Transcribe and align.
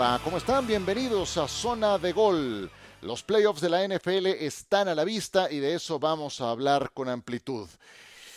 Hola, 0.00 0.20
¿cómo 0.22 0.38
están? 0.38 0.64
Bienvenidos 0.64 1.36
a 1.38 1.48
Zona 1.48 1.98
de 1.98 2.12
Gol. 2.12 2.70
Los 3.02 3.24
playoffs 3.24 3.60
de 3.60 3.68
la 3.68 3.84
NFL 3.84 4.26
están 4.26 4.86
a 4.86 4.94
la 4.94 5.02
vista 5.02 5.50
y 5.50 5.58
de 5.58 5.74
eso 5.74 5.98
vamos 5.98 6.40
a 6.40 6.50
hablar 6.50 6.92
con 6.94 7.08
amplitud. 7.08 7.68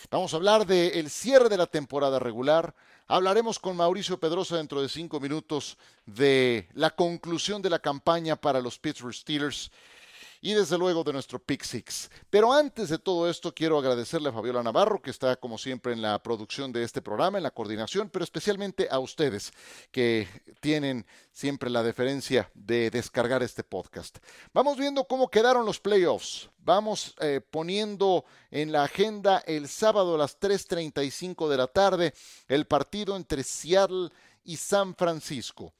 Vamos 0.09 0.33
a 0.33 0.37
hablar 0.37 0.65
del 0.65 1.07
cierre 1.11 1.49
de 1.49 1.57
la 1.57 1.67
temporada 1.67 2.17
regular. 2.17 2.73
Hablaremos 3.07 3.59
con 3.59 3.77
Mauricio 3.77 4.19
Pedrosa 4.19 4.57
dentro 4.57 4.81
de 4.81 4.89
cinco 4.89 5.19
minutos 5.19 5.77
de 6.07 6.67
la 6.73 6.89
conclusión 6.89 7.61
de 7.61 7.69
la 7.69 7.77
campaña 7.77 8.35
para 8.35 8.59
los 8.59 8.79
Pittsburgh 8.79 9.13
Steelers 9.13 9.69
y 10.41 10.53
desde 10.53 10.77
luego 10.77 11.03
de 11.03 11.13
nuestro 11.13 11.39
Pick 11.39 11.63
Six. 11.63 12.09
Pero 12.29 12.51
antes 12.51 12.89
de 12.89 12.97
todo 12.97 13.29
esto, 13.29 13.53
quiero 13.53 13.77
agradecerle 13.77 14.29
a 14.29 14.33
Fabiola 14.33 14.63
Navarro, 14.63 15.01
que 15.01 15.11
está 15.11 15.35
como 15.35 15.57
siempre 15.57 15.93
en 15.93 16.01
la 16.01 16.21
producción 16.21 16.71
de 16.71 16.83
este 16.83 17.01
programa, 17.01 17.37
en 17.37 17.43
la 17.43 17.51
coordinación, 17.51 18.09
pero 18.09 18.23
especialmente 18.23 18.87
a 18.89 18.99
ustedes, 18.99 19.53
que 19.91 20.27
tienen 20.59 21.05
siempre 21.31 21.69
la 21.69 21.83
deferencia 21.83 22.49
de 22.55 22.89
descargar 22.89 23.43
este 23.43 23.63
podcast. 23.63 24.17
Vamos 24.53 24.77
viendo 24.77 25.05
cómo 25.05 25.29
quedaron 25.29 25.65
los 25.65 25.79
playoffs. 25.79 26.49
Vamos 26.57 27.15
eh, 27.19 27.41
poniendo 27.49 28.25
en 28.49 28.71
la 28.71 28.83
agenda 28.83 29.43
el 29.45 29.67
sábado 29.67 30.15
a 30.15 30.17
las 30.17 30.39
3.35 30.39 31.47
de 31.49 31.57
la 31.57 31.67
tarde 31.67 32.13
el 32.47 32.65
partido 32.65 33.15
entre 33.15 33.43
Seattle 33.43 34.09
y 34.43 34.57
San 34.57 34.95
Francisco. 34.95 35.73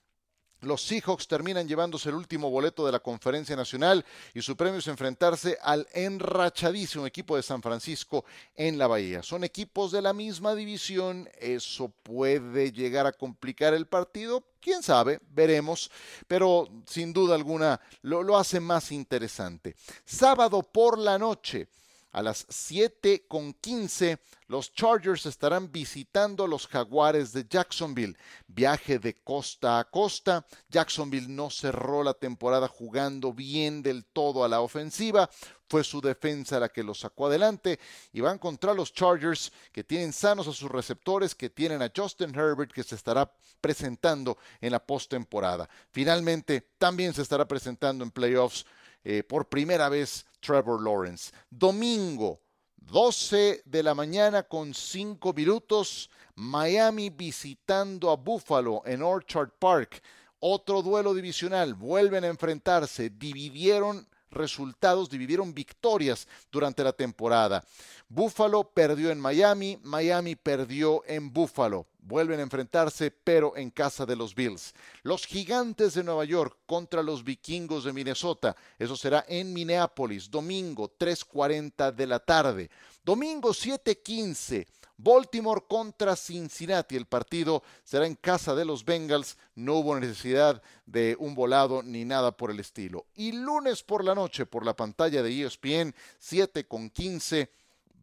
Los 0.62 0.84
Seahawks 0.84 1.28
terminan 1.28 1.68
llevándose 1.68 2.10
el 2.10 2.16
último 2.16 2.52
boleto 2.52 2.86
de 2.86 2.92
la 2.92 3.00
conferencia 3.00 3.56
nacional 3.56 4.06
y 4.34 4.44
su 4.44 4.56
premio 4.56 4.78
es 4.78 4.88
enfrentarse 4.88 5.58
al 5.60 5.88
enrachadísimo 5.92 7.08
equipo 7.08 7.36
de 7.36 7.42
San 7.42 7.64
Francisco 7.64 8.26
en 8.56 8.78
la 8.78 8.86
Bahía. 8.86 9.24
Son 9.24 9.44
equipos 9.44 9.92
de 9.92 10.04
la 10.04 10.14
misma 10.14 10.54
división, 10.54 11.28
eso 11.40 11.90
puede 12.04 12.72
llegar 12.72 13.08
a 13.08 13.12
complicar 13.12 13.74
el 13.74 13.88
partido, 13.88 14.46
quién 14.60 14.84
sabe, 14.84 15.20
veremos, 15.32 15.90
pero 16.28 16.68
sin 16.86 17.12
duda 17.12 17.34
alguna 17.34 17.82
lo, 18.04 18.22
lo 18.22 18.38
hace 18.38 18.60
más 18.60 18.92
interesante. 18.92 19.76
Sábado 20.06 20.62
por 20.62 21.00
la 21.00 21.18
noche. 21.18 21.70
A 22.12 22.22
las 22.22 22.46
7 22.50 23.26
con 23.28 23.54
15, 23.54 24.20
los 24.48 24.74
Chargers 24.74 25.26
estarán 25.26 25.72
visitando 25.72 26.44
a 26.44 26.48
los 26.48 26.68
Jaguares 26.68 27.32
de 27.32 27.46
Jacksonville. 27.50 28.18
Viaje 28.48 29.00
de 29.00 29.16
costa 29.16 29.80
a 29.80 29.86
costa. 29.86 30.46
Jacksonville 30.70 31.30
no 31.30 31.50
cerró 31.50 32.04
la 32.04 32.14
temporada 32.14 32.68
jugando 32.68 33.32
bien 33.32 33.82
del 33.82 34.04
todo 34.04 34.44
a 34.44 34.50
la 34.50 34.60
ofensiva. 34.60 35.30
Fue 35.70 35.86
su 35.86 36.02
defensa 36.02 36.60
la 36.60 36.68
que 36.68 36.84
los 36.84 37.00
sacó 37.00 37.28
adelante 37.28 37.80
y 38.12 38.20
van 38.20 38.40
contra 38.40 38.74
los 38.74 38.92
Chargers 38.92 39.54
que 39.72 39.86
tienen 39.86 40.12
sanos 40.12 40.50
a 40.50 40.52
sus 40.52 40.70
receptores, 40.70 41.34
que 41.34 41.50
tienen 41.50 41.82
a 41.82 41.90
Justin 41.96 42.36
Herbert 42.36 42.74
que 42.74 42.84
se 42.84 42.96
estará 42.96 43.32
presentando 43.62 44.38
en 44.60 44.74
la 44.74 44.86
postemporada. 44.86 45.70
Finalmente, 45.92 46.68
también 46.78 47.14
se 47.14 47.22
estará 47.22 47.48
presentando 47.48 48.04
en 48.04 48.12
playoffs 48.12 48.66
eh, 49.04 49.24
por 49.24 49.48
primera 49.50 49.90
vez 49.90 50.26
Trevor 50.40 50.82
Lawrence. 50.82 51.32
Domingo, 51.50 52.42
12 52.78 53.64
de 53.66 53.84
la 53.84 53.94
mañana 53.94 54.44
con 54.44 54.74
5 54.74 55.34
minutos, 55.34 56.10
Miami 56.36 57.10
visitando 57.10 58.10
a 58.10 58.16
Buffalo 58.16 58.82
en 58.86 59.02
Orchard 59.02 59.52
Park. 59.60 60.02
Otro 60.40 60.82
duelo 60.82 61.14
divisional, 61.14 61.76
vuelven 61.76 62.24
a 62.24 62.28
enfrentarse, 62.28 63.12
dividieron 63.12 64.08
resultados, 64.32 65.10
dividieron 65.10 65.54
victorias 65.54 66.28
durante 66.52 66.84
la 66.84 66.94
temporada. 66.94 67.64
Buffalo 68.10 68.64
perdió 68.64 69.12
en 69.12 69.20
Miami, 69.20 69.78
Miami 69.84 70.36
perdió 70.36 71.04
en 71.06 71.32
Buffalo. 71.32 71.86
Vuelven 72.02 72.40
a 72.40 72.44
enfrentarse, 72.44 73.12
pero 73.12 73.56
en 73.56 73.70
casa 73.70 74.06
de 74.06 74.16
los 74.16 74.34
Bills. 74.34 74.74
Los 75.04 75.26
gigantes 75.26 75.94
de 75.94 76.04
Nueva 76.04 76.26
York 76.26 76.58
contra 76.66 77.04
los 77.04 77.24
vikingos 77.24 77.84
de 77.84 77.94
Minnesota. 77.94 78.56
Eso 78.80 78.98
será 78.98 79.24
en 79.28 79.54
Minneapolis, 79.54 80.30
domingo 80.30 80.92
3.40 80.98 81.94
de 81.94 82.08
la 82.08 82.20
tarde. 82.20 82.70
Domingo 83.04 83.50
7.15. 83.50 84.66
Baltimore 84.98 85.64
contra 85.68 86.16
Cincinnati. 86.16 86.96
El 86.96 87.08
partido 87.08 87.64
será 87.84 88.06
en 88.06 88.16
casa 88.16 88.54
de 88.56 88.66
los 88.66 88.86
Bengals. 88.86 89.38
No 89.56 89.76
hubo 89.76 90.00
necesidad 90.00 90.62
de 90.86 91.16
un 91.20 91.34
volado 91.34 91.82
ni 91.82 92.06
nada 92.06 92.32
por 92.32 92.52
el 92.52 92.60
estilo. 92.60 93.08
Y 93.16 93.32
lunes 93.32 93.84
por 93.84 94.04
la 94.04 94.14
noche 94.14 94.46
por 94.46 94.66
la 94.66 94.76
pantalla 94.76 95.24
de 95.24 95.44
ESPN 95.46 95.96
7 96.20 96.68
con 96.68 96.90
15. 96.90 97.52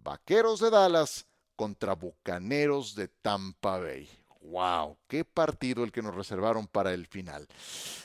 Vaqueros 0.02 0.60
de 0.60 0.70
Dallas 0.70 1.26
contra 1.58 1.94
Bucaneros 1.94 2.94
de 2.94 3.08
Tampa 3.08 3.78
Bay. 3.78 4.08
¡Wow! 4.42 4.96
¡Qué 5.08 5.24
partido 5.24 5.82
el 5.82 5.90
que 5.90 6.02
nos 6.02 6.14
reservaron 6.14 6.68
para 6.68 6.94
el 6.94 7.08
final! 7.08 7.48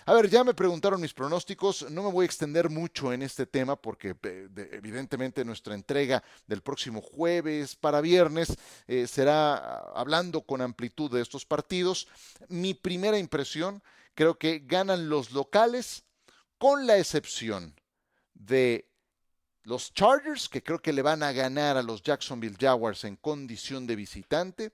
A 0.07 0.13
ver, 0.13 0.27
ya 0.27 0.43
me 0.43 0.55
preguntaron 0.55 0.99
mis 0.99 1.13
pronósticos. 1.13 1.91
No 1.91 2.01
me 2.01 2.11
voy 2.11 2.23
a 2.23 2.25
extender 2.25 2.71
mucho 2.71 3.13
en 3.13 3.21
este 3.21 3.45
tema 3.45 3.75
porque 3.75 4.15
eh, 4.23 4.49
evidentemente 4.71 5.45
nuestra 5.45 5.75
entrega 5.75 6.23
del 6.47 6.63
próximo 6.63 6.99
jueves 6.99 7.75
para 7.75 8.01
viernes 8.01 8.57
eh, 8.87 9.05
será 9.05 9.77
hablando 9.93 10.41
con 10.41 10.61
amplitud 10.61 11.11
de 11.11 11.21
estos 11.21 11.45
partidos. 11.45 12.07
Mi 12.49 12.73
primera 12.73 13.19
impresión, 13.19 13.83
creo 14.15 14.39
que 14.39 14.63
ganan 14.65 15.09
los 15.09 15.31
locales 15.31 16.05
con 16.57 16.87
la 16.87 16.97
excepción 16.97 17.75
de 18.33 18.89
los 19.63 19.93
Chargers, 19.93 20.49
que 20.49 20.61
creo 20.61 20.81
que 20.81 20.93
le 20.93 21.01
van 21.01 21.23
a 21.23 21.31
ganar 21.31 21.77
a 21.77 21.83
los 21.83 22.01
Jacksonville 22.01 22.57
Jaguars 22.59 23.03
en 23.03 23.15
condición 23.15 23.87
de 23.87 23.95
visitante, 23.95 24.71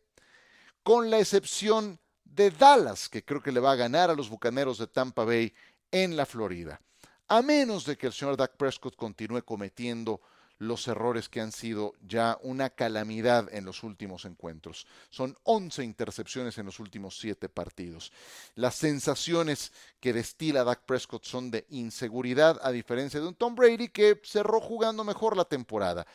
con 0.84 1.10
la 1.10 1.20
excepción 1.20 2.00
de 2.24 2.52
Dallas, 2.52 3.10
que 3.10 3.24
creo 3.24 3.42
que 3.42 3.52
le 3.52 3.60
va 3.60 3.72
a 3.74 3.76
ganar 3.76 4.10
a 4.10 4.16
los 4.16 4.30
Bucaneros 4.30 4.78
de 4.78 4.88
Tampa 4.88 5.24
Bay 5.24 5.54
en 5.92 6.16
la 6.16 6.26
Florida. 6.26 6.82
A 7.28 7.42
menos 7.42 7.86
de 7.86 7.98
que 7.98 8.08
el 8.08 8.14
señor 8.14 8.38
Dak 8.38 8.58
Prescott 8.58 8.96
continúe 8.96 9.44
cometiendo 9.44 10.22
los 10.60 10.88
errores 10.90 11.30
que 11.30 11.42
han 11.42 11.54
sido 11.54 11.94
ya 12.06 12.38
una 12.44 12.70
calamidad 12.70 13.48
en 13.54 13.66
los 13.66 13.84
últimos 13.84 14.26
encuentros. 14.26 14.86
Son 15.10 15.36
11 15.44 15.84
intercepciones 15.84 16.58
en 16.58 16.66
los 16.66 16.80
últimos 16.80 17.18
7 17.18 17.48
partidos. 17.50 18.12
Las 18.56 18.76
sensaciones 18.76 19.72
que 20.02 20.14
destila 20.14 20.66
Dak 20.66 20.84
Prescott 20.86 21.24
son 21.24 21.50
de 21.50 21.66
inseguridad, 21.70 22.60
a 22.62 22.72
diferencia 22.72 23.22
de 23.22 23.28
un 23.28 23.36
Tom 23.36 23.56
Brady 23.56 23.88
que 23.88 24.22
cerró 24.24 24.60
jugando 24.60 25.04
mejor 25.06 25.38
la 25.38 25.46
temporada. 25.46 26.06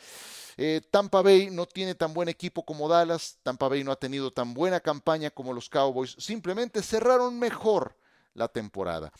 Eh, 0.57 0.83
Tampa 0.91 1.23
Bay 1.23 1.51
no 1.51 1.67
tiene 1.67 1.95
tan 1.95 2.13
buen 2.13 2.29
equipo 2.29 2.65
como 2.65 2.89
Dallas, 2.89 3.39
Tampa 3.43 3.69
Bay 3.69 3.83
no 3.83 3.93
ha 3.93 3.97
tenido 3.97 4.31
tan 4.31 4.55
buena 4.55 4.79
campaña 4.79 5.31
como 5.31 5.53
los 5.53 5.69
Cowboys, 5.69 6.15
simplemente 6.19 6.83
cerraron 6.83 7.39
mejor 7.39 7.97
la 8.35 8.49
temporada. 8.49 9.11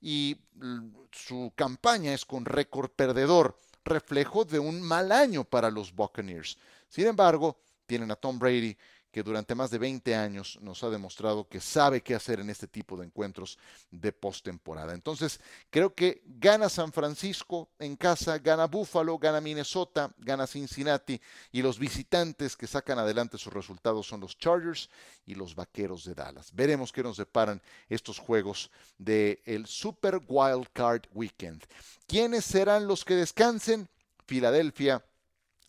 Y 0.00 0.36
su 1.10 1.52
campaña 1.56 2.12
es 2.12 2.26
con 2.26 2.44
récord 2.44 2.90
perdedor 2.90 3.58
reflejo 3.84 4.44
de 4.44 4.58
un 4.58 4.80
mal 4.82 5.12
año 5.12 5.44
para 5.44 5.70
los 5.70 5.94
Buccaneers. 5.94 6.58
Sin 6.88 7.06
embargo, 7.06 7.58
tienen 7.86 8.10
a 8.10 8.16
Tom 8.16 8.38
Brady, 8.38 8.76
que 9.14 9.22
durante 9.22 9.54
más 9.54 9.70
de 9.70 9.78
20 9.78 10.12
años 10.16 10.58
nos 10.60 10.82
ha 10.82 10.90
demostrado 10.90 11.46
que 11.48 11.60
sabe 11.60 12.02
qué 12.02 12.16
hacer 12.16 12.40
en 12.40 12.50
este 12.50 12.66
tipo 12.66 12.96
de 12.96 13.06
encuentros 13.06 13.60
de 13.92 14.10
postemporada. 14.10 14.92
Entonces, 14.92 15.38
creo 15.70 15.94
que 15.94 16.24
gana 16.26 16.68
San 16.68 16.92
Francisco 16.92 17.68
en 17.78 17.94
casa, 17.94 18.38
gana 18.38 18.66
Buffalo, 18.66 19.16
gana 19.16 19.40
Minnesota, 19.40 20.12
gana 20.18 20.48
Cincinnati 20.48 21.20
y 21.52 21.62
los 21.62 21.78
visitantes 21.78 22.56
que 22.56 22.66
sacan 22.66 22.98
adelante 22.98 23.38
sus 23.38 23.52
resultados 23.52 24.04
son 24.08 24.18
los 24.18 24.36
Chargers 24.36 24.90
y 25.24 25.36
los 25.36 25.54
Vaqueros 25.54 26.04
de 26.04 26.16
Dallas. 26.16 26.52
Veremos 26.52 26.90
qué 26.90 27.04
nos 27.04 27.16
deparan 27.16 27.62
estos 27.88 28.18
juegos 28.18 28.68
del 28.98 29.38
el 29.44 29.66
Super 29.66 30.20
Wild 30.26 30.66
Card 30.72 31.02
Weekend. 31.12 31.62
¿Quiénes 32.08 32.44
serán 32.44 32.88
los 32.88 33.04
que 33.04 33.14
descansen? 33.14 33.88
Filadelfia 34.26 35.04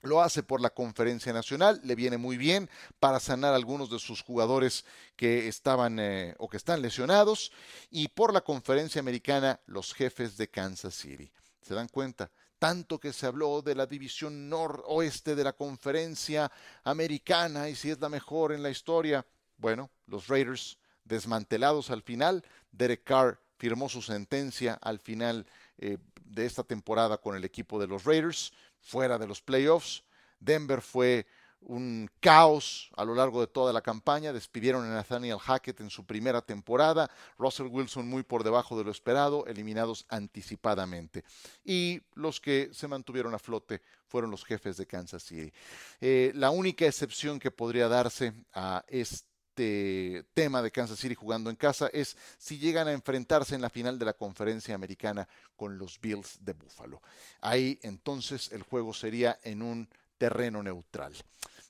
lo 0.05 0.21
hace 0.21 0.43
por 0.43 0.61
la 0.61 0.69
conferencia 0.69 1.33
nacional, 1.33 1.79
le 1.83 1.95
viene 1.95 2.17
muy 2.17 2.37
bien 2.37 2.69
para 2.99 3.19
sanar 3.19 3.53
a 3.53 3.55
algunos 3.55 3.89
de 3.89 3.99
sus 3.99 4.21
jugadores 4.21 4.85
que 5.15 5.47
estaban 5.47 5.99
eh, 5.99 6.35
o 6.37 6.49
que 6.49 6.57
están 6.57 6.81
lesionados. 6.81 7.51
Y 7.89 8.07
por 8.09 8.33
la 8.33 8.41
conferencia 8.41 8.99
americana, 8.99 9.59
los 9.65 9.93
jefes 9.93 10.37
de 10.37 10.49
Kansas 10.49 10.95
City. 10.95 11.31
¿Se 11.61 11.73
dan 11.73 11.87
cuenta? 11.87 12.31
Tanto 12.59 12.99
que 12.99 13.11
se 13.11 13.25
habló 13.25 13.61
de 13.61 13.75
la 13.75 13.85
división 13.85 14.49
noroeste 14.49 15.35
de 15.35 15.43
la 15.43 15.53
conferencia 15.53 16.51
americana 16.83 17.69
y 17.69 17.75
si 17.75 17.89
es 17.91 17.99
la 17.99 18.09
mejor 18.09 18.53
en 18.53 18.63
la 18.63 18.69
historia. 18.69 19.25
Bueno, 19.57 19.89
los 20.07 20.27
Raiders 20.27 20.77
desmantelados 21.03 21.89
al 21.89 22.01
final. 22.01 22.43
Derek 22.71 23.03
Carr 23.03 23.39
firmó 23.57 23.89
su 23.89 24.01
sentencia 24.01 24.77
al 24.81 24.99
final 24.99 25.45
eh, 25.77 25.97
de 26.25 26.45
esta 26.45 26.63
temporada 26.63 27.17
con 27.17 27.35
el 27.35 27.45
equipo 27.45 27.79
de 27.79 27.87
los 27.87 28.03
Raiders 28.03 28.51
fuera 28.85 29.17
de 29.17 29.27
los 29.27 29.41
playoffs. 29.41 30.03
Denver 30.39 30.81
fue 30.81 31.25
un 31.61 32.07
caos 32.19 32.91
a 32.95 33.03
lo 33.03 33.15
largo 33.15 33.41
de 33.41 33.47
toda 33.47 33.73
la 33.73 33.81
campaña. 33.81 34.31
Despidieron 34.31 34.85
a 34.85 34.93
Nathaniel 34.93 35.39
Hackett 35.39 35.81
en 35.81 35.89
su 35.89 36.05
primera 36.05 36.41
temporada. 36.41 37.09
Russell 37.37 37.67
Wilson 37.67 38.07
muy 38.07 38.23
por 38.23 38.43
debajo 38.43 38.77
de 38.77 38.83
lo 38.83 38.91
esperado, 38.91 39.45
eliminados 39.47 40.05
anticipadamente. 40.09 41.23
Y 41.63 42.01
los 42.13 42.39
que 42.39 42.69
se 42.71 42.87
mantuvieron 42.87 43.33
a 43.33 43.39
flote 43.39 43.81
fueron 44.07 44.29
los 44.29 44.45
jefes 44.45 44.77
de 44.77 44.85
Kansas 44.85 45.23
City. 45.23 45.51
Eh, 45.99 46.31
la 46.35 46.51
única 46.51 46.85
excepción 46.85 47.39
que 47.39 47.51
podría 47.51 47.87
darse 47.87 48.33
a 48.53 48.85
este 48.87 49.34
importante 49.55 50.25
tema 50.33 50.61
de 50.61 50.71
Kansas 50.71 50.99
City 50.99 51.15
jugando 51.15 51.49
en 51.49 51.55
casa 51.55 51.89
es 51.93 52.17
si 52.37 52.57
llegan 52.57 52.87
a 52.87 52.91
enfrentarse 52.91 53.55
en 53.55 53.61
la 53.61 53.69
final 53.69 53.97
de 53.97 54.05
la 54.05 54.13
conferencia 54.13 54.75
americana 54.75 55.27
con 55.55 55.77
los 55.77 55.99
Bills 55.99 56.37
de 56.41 56.53
Buffalo. 56.53 57.01
Ahí 57.41 57.79
entonces 57.81 58.51
el 58.51 58.63
juego 58.63 58.93
sería 58.93 59.39
en 59.43 59.61
un 59.61 59.87
terreno 60.17 60.61
neutral. 60.61 61.13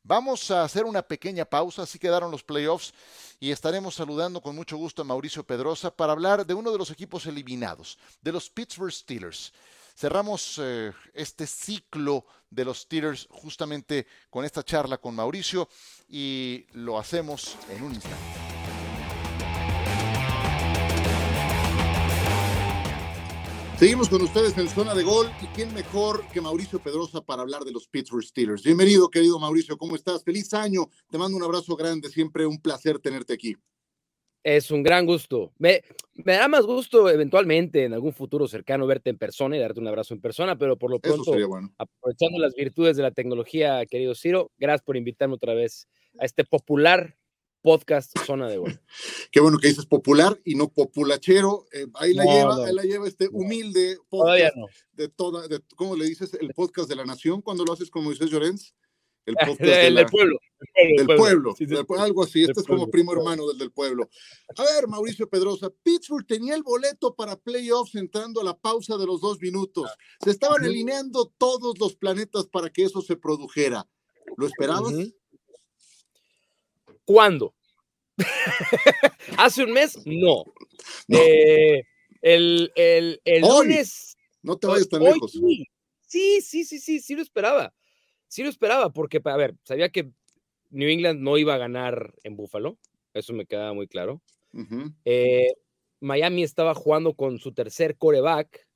Vamos 0.04 0.52
a 0.52 0.64
hacer 0.64 0.86
una 0.86 1.02
pequeña 1.02 1.46
pausa, 1.46 1.84
así 1.84 1.98
quedaron 1.98 2.30
los 2.30 2.44
playoffs 2.44 2.94
y 3.40 3.52
estaremos 3.52 3.96
saludando 3.96 4.42
con 4.42 4.56
mucho 4.56 4.78
gusto 4.78 5.02
a 5.02 5.06
Mauricio 5.06 5.44
Pedrosa 5.44 5.90
para 5.90 6.14
hablar 6.14 6.46
de 6.46 6.54
uno 6.54 6.72
de 6.72 6.78
los 6.78 6.92
equipos 6.92 7.26
eliminados, 7.26 7.98
de 8.22 8.32
los 8.32 8.50
Pittsburgh 8.50 8.92
Steelers. 8.92 9.52
Cerramos 9.98 10.60
eh, 10.62 10.92
este 11.14 11.48
ciclo 11.48 12.26
de 12.50 12.66
los 12.66 12.80
Steelers 12.80 13.28
justamente 13.32 14.06
con 14.30 14.44
esta 14.44 14.62
charla 14.62 14.98
con 14.98 15.16
Mauricio 15.16 15.70
y 16.10 16.66
lo 16.74 17.00
hacemos 17.00 17.58
en 17.70 17.82
un 17.82 17.94
instante. 17.94 18.18
Seguimos 23.80 24.10
con 24.10 24.22
ustedes 24.22 24.58
en 24.58 24.68
zona 24.68 24.94
de 24.94 25.04
gol 25.04 25.32
y 25.42 25.48
quién 25.48 25.74
mejor 25.74 26.28
que 26.28 26.42
Mauricio 26.42 26.80
Pedrosa 26.80 27.22
para 27.22 27.44
hablar 27.44 27.64
de 27.64 27.72
los 27.72 27.88
Pittsburgh 27.88 28.24
Steelers. 28.24 28.64
Bienvenido, 28.64 29.10
querido 29.10 29.40
Mauricio, 29.40 29.78
¿cómo 29.78 29.96
estás? 29.96 30.24
Feliz 30.26 30.54
año, 30.54 30.90
te 31.10 31.18
mando 31.18 31.38
un 31.38 31.44
abrazo 31.44 31.76
grande, 31.78 32.10
siempre 32.10 32.46
un 32.46 32.62
placer 32.62 33.00
tenerte 33.00 33.34
aquí. 33.34 33.56
Es 34.46 34.70
un 34.70 34.84
gran 34.84 35.08
gusto. 35.08 35.54
Me, 35.58 35.82
me 36.14 36.34
da 36.34 36.48
más 36.48 36.68
gusto 36.68 37.10
eventualmente 37.10 37.84
en 37.84 37.94
algún 37.96 38.14
futuro 38.14 38.48
cercano 38.48 38.86
verte 38.86 39.10
en 39.10 39.18
persona 39.18 39.58
y 39.58 39.60
darte 39.60 39.80
un 39.80 39.88
abrazo 39.88 40.14
en 40.14 40.22
persona, 40.22 40.56
pero 40.56 40.78
por 40.78 40.92
lo 40.92 41.00
pronto, 41.00 41.32
aprovechando 41.80 42.38
las 42.38 42.54
virtudes 42.54 42.96
de 42.96 43.02
la 43.02 43.10
tecnología, 43.10 43.84
querido 43.88 44.14
Ciro, 44.14 44.52
gracias 44.60 44.84
por 44.84 44.98
invitarme 44.98 45.34
otra 45.34 45.56
vez 45.56 45.88
a 46.20 46.26
este 46.26 46.46
popular 46.46 47.18
podcast 47.64 48.16
Zona 48.20 48.48
de 48.48 48.58
Gol. 48.58 48.80
Qué 49.32 49.40
bueno 49.40 49.58
que 49.58 49.70
dices 49.70 49.88
popular 49.88 50.40
y 50.46 50.54
no 50.54 50.70
populachero. 50.70 51.66
Eh, 51.74 51.88
ahí 51.96 52.14
la 52.14 52.26
lleva, 52.26 52.68
ahí 52.68 52.76
la 52.76 52.84
lleva 52.84 53.08
este 53.08 53.28
humilde 53.32 53.98
podcast 54.10 54.56
de 54.94 55.10
toda, 55.10 55.48
de, 55.48 55.60
¿cómo 55.76 55.96
le 55.96 56.06
dices? 56.06 56.36
El 56.40 56.54
podcast 56.54 56.88
de 56.88 56.96
la 56.96 57.06
nación 57.06 57.42
cuando 57.42 57.66
lo 57.66 57.74
haces 57.74 57.90
con 57.90 58.04
Moisés 58.04 58.30
Llorens. 58.30 58.76
El 59.26 59.36
podcast 59.46 59.60
del 59.60 60.06
pueblo. 60.08 60.40
Del 60.76 61.86
pueblo, 61.86 62.04
algo 62.04 62.24
así. 62.24 62.44
Este 62.44 62.60
es 62.62 62.68
como 62.68 62.90
primo 62.90 63.14
hermano 63.14 63.48
del 63.48 63.58
del 63.58 63.72
pueblo. 63.72 64.10
A 64.56 64.64
ver, 64.64 64.88
Mauricio 64.88 65.30
Pedrosa, 65.30 65.70
Pittsburgh 65.84 66.26
tenía 66.26 66.56
el 66.56 66.64
boleto 66.64 67.16
para 67.16 67.36
playoffs 67.36 67.96
entrando 67.96 68.42
a 68.42 68.44
la 68.44 68.58
pausa 68.58 68.98
de 68.98 69.06
los 69.06 69.22
dos 69.22 69.40
minutos. 69.40 69.90
Se 70.24 70.32
estaban 70.32 70.64
alineando 70.64 71.34
todos 71.38 71.78
los 71.80 71.96
planetas 71.96 72.48
para 72.48 72.70
que 72.70 72.84
eso 72.84 73.02
se 73.02 73.16
produjera. 73.16 73.88
¿Lo 74.38 74.48
esperabas? 74.48 74.94
¿Cuándo? 77.04 77.54
¿Hace 79.38 79.64
un 79.64 79.74
mes? 79.74 79.98
No. 80.06 80.44
Eh, 81.10 81.84
el, 82.22 82.72
el, 82.76 83.22
el 83.26 83.42
lunes. 83.42 84.18
No 84.42 84.58
te 84.58 84.68
vayas 84.68 84.90
tan 84.90 85.04
lejos. 85.04 85.32
Sí, 86.08 86.42
sí, 86.42 86.64
sí, 86.64 86.80
sí, 86.80 87.00
sí 87.00 87.16
lo 87.16 87.22
esperaba 87.22 87.74
sí 88.28 88.44
lo 88.44 88.50
esperaba, 88.50 88.92
porque, 88.92 89.22
a 89.24 89.38
ver, 89.38 89.56
sabía 89.64 89.90
que 89.90 90.12
New 90.70 90.90
England 90.90 91.22
no 91.22 91.38
iba 91.38 91.56
a 91.56 91.60
ganar 91.60 92.14
en 92.24 92.36
Buffalo, 92.36 92.78
eso 93.14 93.34
me 93.34 93.46
quedaba 93.46 93.74
muy 93.74 93.88
claro. 93.88 94.22
Eh, 95.04 95.54
Miami 96.00 96.44
estaba 96.44 96.74
jugando 96.74 97.14
con 97.14 97.40
su 97.40 97.54
tercer 97.54 97.98
coreback, 97.98 98.68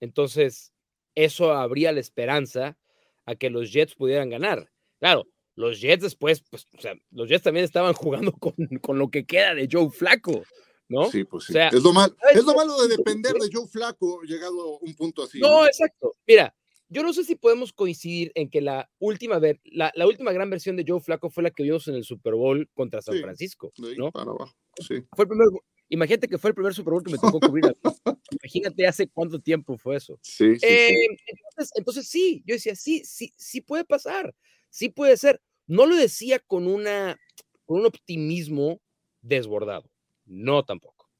entonces 0.00 0.72
eso 1.14 1.52
abría 1.52 1.92
la 1.92 2.00
esperanza 2.00 2.76
a 3.24 3.34
que 3.34 3.50
los 3.50 3.72
Jets 3.72 3.94
pudieran 3.94 4.30
ganar. 4.30 4.70
Claro, 4.98 5.26
los 5.54 5.80
Jets 5.80 6.02
después, 6.02 6.42
pues, 6.50 6.66
o 6.76 6.80
sea, 6.80 6.94
los 7.10 7.28
Jets 7.28 7.42
también 7.42 7.64
estaban 7.64 7.94
jugando 7.94 8.32
con, 8.32 8.54
con 8.80 8.98
lo 8.98 9.10
que 9.10 9.26
queda 9.26 9.54
de 9.54 9.68
Joe 9.70 9.90
Flaco. 9.90 10.42
¿No? 10.88 11.10
Sí, 11.10 11.24
pues 11.24 11.46
sí. 11.46 11.58
es, 11.58 11.82
lo 11.82 11.90
es 12.32 12.44
lo 12.44 12.54
malo 12.54 12.80
de 12.80 12.96
depender 12.96 13.32
de 13.34 13.50
Joe 13.52 13.66
Flaco 13.66 14.22
llegado 14.22 14.76
a 14.76 14.78
un 14.80 14.94
punto 14.94 15.24
así. 15.24 15.40
no, 15.40 15.66
exacto. 15.66 16.14
Mira, 16.24 16.54
yo 16.88 17.02
no 17.02 17.12
sé 17.12 17.24
si 17.24 17.34
podemos 17.34 17.72
coincidir 17.72 18.32
en 18.34 18.48
que 18.48 18.60
la 18.60 18.90
última, 18.98 19.38
ver, 19.38 19.60
la, 19.64 19.92
la, 19.94 20.06
última 20.06 20.32
gran 20.32 20.50
versión 20.50 20.76
de 20.76 20.84
Joe 20.86 21.00
Flaco 21.00 21.30
fue 21.30 21.42
la 21.42 21.50
que 21.50 21.64
vimos 21.64 21.88
en 21.88 21.96
el 21.96 22.04
Super 22.04 22.34
Bowl 22.34 22.68
contra 22.74 23.02
San 23.02 23.18
Francisco. 23.18 23.72
¿no? 23.96 24.12
Para 24.12 24.30
abajo. 24.30 24.54
Sí. 24.78 25.02
Fue 25.14 25.24
el 25.24 25.28
primer, 25.28 25.48
imagínate 25.88 26.28
que 26.28 26.38
fue 26.38 26.50
el 26.50 26.54
primer 26.54 26.74
Super 26.74 26.92
Bowl 26.92 27.02
que 27.02 27.12
me 27.12 27.18
tocó 27.18 27.40
cubrir. 27.40 27.64
imagínate 28.42 28.86
hace 28.86 29.08
cuánto 29.08 29.40
tiempo 29.40 29.76
fue 29.76 29.96
eso. 29.96 30.18
Sí, 30.22 30.56
sí, 30.56 30.66
eh, 30.66 31.06
Entonces, 31.26 31.72
entonces, 31.76 32.08
sí, 32.08 32.42
yo 32.46 32.54
decía, 32.54 32.76
sí, 32.76 33.02
sí, 33.04 33.32
sí 33.36 33.60
puede 33.60 33.84
pasar. 33.84 34.34
Sí 34.70 34.88
puede 34.88 35.16
ser. 35.16 35.40
No 35.66 35.86
lo 35.86 35.96
decía 35.96 36.38
con, 36.38 36.68
una, 36.68 37.18
con 37.64 37.80
un 37.80 37.86
optimismo 37.86 38.80
desbordado. 39.22 39.90
No 40.24 40.64
tampoco. 40.64 41.10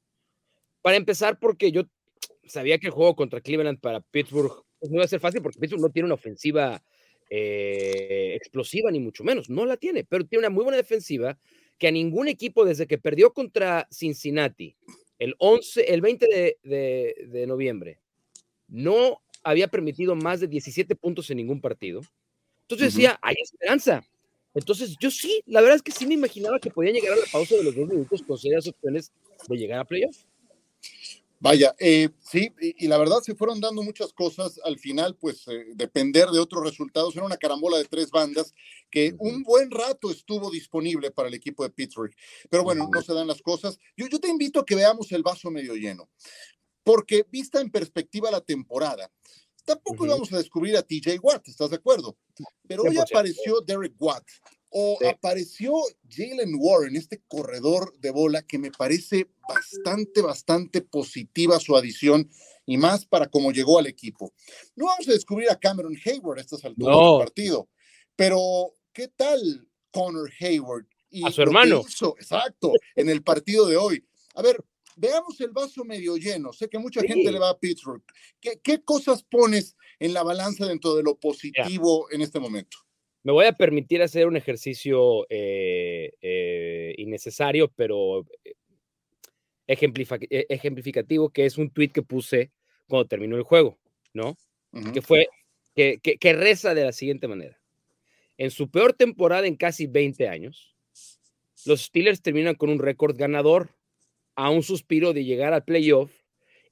Para 0.81 0.95
empezar, 0.95 1.39
porque 1.39 1.73
yo 1.73 1.83
sabía 2.45 2.77
que 2.77 2.87
el 2.87 2.93
juego 2.93 3.15
contra 3.17 3.41
Cleveland 3.41 3.81
para 3.81 3.99
Pittsburgh 3.99 4.66
pues, 4.79 4.91
no 4.91 4.99
va 4.99 5.05
a 5.05 5.07
ser 5.07 5.19
fácil 5.19 5.41
porque 5.41 5.59
Pittsburgh 5.59 5.81
no 5.81 5.89
tiene 5.89 6.05
una 6.05 6.15
ofensiva 6.15 6.83
eh, 7.29 8.33
explosiva, 8.35 8.91
ni 8.91 8.99
mucho 8.99 9.23
menos. 9.23 9.49
No 9.49 9.65
la 9.65 9.77
tiene, 9.77 10.03
pero 10.03 10.25
tiene 10.25 10.47
una 10.47 10.49
muy 10.49 10.63
buena 10.63 10.77
defensiva 10.77 11.37
que 11.77 11.87
a 11.87 11.91
ningún 11.91 12.27
equipo 12.27 12.65
desde 12.65 12.87
que 12.87 12.97
perdió 12.97 13.33
contra 13.33 13.87
Cincinnati 13.91 14.75
el, 15.19 15.35
11, 15.39 15.93
el 15.93 16.01
20 16.01 16.27
de, 16.63 17.15
de, 17.27 17.47
noviembre 17.47 17.99
no 18.67 19.21
había 19.43 19.67
permitido 19.67 20.15
más 20.15 20.39
de 20.39 20.47
17 20.47 20.95
puntos 20.95 21.29
en 21.29 21.37
ningún 21.37 21.61
partido. 21.61 22.01
Entonces 22.63 22.93
decía, 22.93 23.17
hay 23.21 23.35
esperanza. 23.41 24.05
Entonces 24.53 24.95
yo 24.99 25.09
sí, 25.09 25.41
la 25.45 25.61
verdad 25.61 25.77
es 25.77 25.81
que 25.81 25.91
sí 25.91 26.05
me 26.05 26.15
imaginaba 26.15 26.59
que 26.59 26.69
podían 26.69 26.95
llegar 26.95 27.13
a 27.13 27.17
la 27.17 27.25
pausa 27.31 27.55
de 27.55 27.63
los 27.63 27.75
dos 27.75 27.87
minutos 27.87 28.21
con 28.23 28.37
serias 28.37 28.67
opciones 28.67 29.11
de 29.47 29.57
llegar 29.57 29.79
a 29.79 29.85
playoff. 29.85 30.17
Vaya, 31.39 31.75
eh, 31.79 32.09
sí, 32.19 32.51
y, 32.59 32.87
la 32.87 32.97
verdad 32.97 33.19
se 33.21 33.35
fueron 33.35 33.61
dando 33.61 33.83
muchas 33.83 34.11
cosas. 34.11 34.59
Al 34.63 34.79
final, 34.79 35.15
pues 35.15 35.47
eh, 35.47 35.65
depender 35.75 36.29
de 36.29 36.39
otros 36.39 36.63
resultados. 36.63 37.15
Era 37.15 37.25
una 37.25 37.37
carambola 37.37 37.77
de 37.77 37.85
tres 37.85 38.09
bandas 38.09 38.53
que 38.89 39.15
un 39.19 39.43
buen 39.43 39.69
rato 39.69 40.09
estuvo 40.09 40.49
disponible 40.49 41.11
para 41.11 41.27
el 41.27 41.35
equipo 41.35 41.63
de 41.63 41.69
Pittsburgh. 41.69 42.13
Pero 42.49 42.63
bueno, 42.63 42.89
no 42.91 43.01
se 43.01 43.13
dan 43.13 43.27
las 43.27 43.41
cosas. 43.41 43.77
Yo, 43.95 44.07
yo 44.07 44.19
te 44.19 44.29
invito 44.29 44.59
a 44.59 44.65
que 44.65 44.75
veamos 44.75 45.11
el 45.11 45.21
vaso 45.21 45.51
medio 45.51 45.75
lleno, 45.75 46.09
porque 46.83 47.25
vista 47.29 47.61
en 47.61 47.69
perspectiva 47.69 48.31
la 48.31 48.41
temporada, 48.41 49.11
tampoco 49.63 50.05
íbamos 50.05 50.31
a 50.33 50.37
descubrir 50.37 50.75
a 50.77 50.81
TJ 50.81 51.19
Watt, 51.21 51.49
¿estás 51.49 51.69
de 51.69 51.75
acuerdo? 51.75 52.17
Pero 52.67 52.83
hoy 52.83 52.97
apareció 52.97 53.61
Derek 53.61 53.93
Watt, 53.99 54.23
o 54.69 54.97
apareció 55.09 55.73
Jalen 56.09 56.55
Warren, 56.57 56.95
este 56.95 57.21
corredor 57.27 57.97
de 57.99 58.11
bola 58.11 58.41
que 58.41 58.57
me 58.57 58.71
parece 58.71 59.27
bastante, 59.47 60.21
bastante 60.21 60.81
positiva 60.81 61.59
su 61.59 61.75
adición 61.75 62.29
y 62.65 62.77
más 62.77 63.05
para 63.05 63.27
cómo 63.27 63.51
llegó 63.51 63.79
al 63.79 63.87
equipo. 63.87 64.33
No 64.75 64.85
vamos 64.85 65.07
a 65.07 65.13
descubrir 65.13 65.49
a 65.49 65.59
Cameron 65.59 65.97
Hayward 66.05 66.39
a 66.39 66.41
estas 66.41 66.65
alturas 66.65 66.97
del 66.97 67.19
partido, 67.19 67.69
pero 68.15 68.73
¿qué 68.91 69.07
tal 69.07 69.67
Connor 69.91 70.31
Hayward? 70.39 70.85
Y 71.09 71.25
a 71.25 71.31
su 71.31 71.41
hermano. 71.41 71.81
exacto, 72.19 72.73
en 72.95 73.09
el 73.09 73.23
partido 73.23 73.65
de 73.67 73.77
hoy. 73.77 74.05
A 74.35 74.41
ver, 74.41 74.63
veamos 74.97 75.39
el 75.39 75.51
vaso 75.51 75.85
medio 75.85 76.17
lleno. 76.17 76.51
Sé 76.51 76.67
que 76.67 76.77
mucha 76.77 77.01
gente 77.01 77.31
le 77.31 77.39
va 77.39 77.49
a 77.49 77.57
Pittsburgh. 77.57 78.03
¿Qué, 78.41 78.83
cosas 78.83 79.23
pones 79.23 79.77
en 79.99 80.13
la 80.13 80.23
balanza 80.23 80.65
dentro 80.65 80.95
de 80.95 81.03
lo 81.03 81.17
positivo 81.17 82.11
en 82.11 82.21
este 82.21 82.39
momento? 82.39 82.77
Me 83.27 83.33
voy 83.33 83.45
a 83.45 83.51
permitir 83.51 84.01
hacer 84.01 84.25
un 84.25 84.37
ejercicio 84.37 85.27
eh, 85.29 86.13
eh, 86.21 86.95
innecesario, 86.97 87.69
pero 87.75 88.25
eh, 88.45 88.55
ejemplificativo, 89.67 91.29
que 91.31 91.45
es 91.45 91.57
un 91.57 91.69
tweet 91.69 91.89
que 91.89 92.03
puse 92.03 92.53
cuando 92.87 93.05
terminó 93.05 93.35
el 93.35 93.43
juego, 93.43 93.77
¿no? 94.13 94.37
Que 94.93 95.01
fue, 95.01 95.27
que, 95.75 95.99
que, 95.99 96.33
reza 96.33 96.73
de 96.73 96.85
la 96.85 96.93
siguiente 96.93 97.27
manera. 97.27 97.59
En 98.37 98.49
su 98.49 98.71
peor 98.71 98.93
temporada 98.93 99.45
en 99.45 99.57
casi 99.57 99.87
20 99.87 100.29
años, 100.29 100.73
los 101.65 101.81
Steelers 101.81 102.21
terminan 102.21 102.55
con 102.55 102.69
un 102.69 102.79
récord 102.79 103.17
ganador, 103.17 103.75
a 104.35 104.49
un 104.51 104.63
suspiro 104.63 105.11
de 105.11 105.25
llegar 105.25 105.51
al 105.51 105.65
playoff 105.65 106.13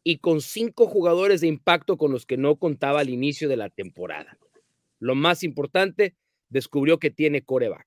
y 0.06 0.20
con 0.20 0.40
cinco 0.40 0.88
jugadores 0.88 1.42
de 1.42 1.48
impacto 1.48 1.98
con 1.98 2.14
los 2.14 2.26
que 2.26 2.38
no 2.38 2.56
contaba 2.56 3.02
al 3.02 3.10
inicio 3.10 3.50
de 3.50 3.58
la 3.58 3.70
temporada. 3.70 4.38
Lo 5.00 5.16
más 5.16 5.44
importante, 5.44 6.16
descubrió 6.56 6.98
que 7.00 7.12
tiene 7.12 7.44
coreback. 7.44 7.86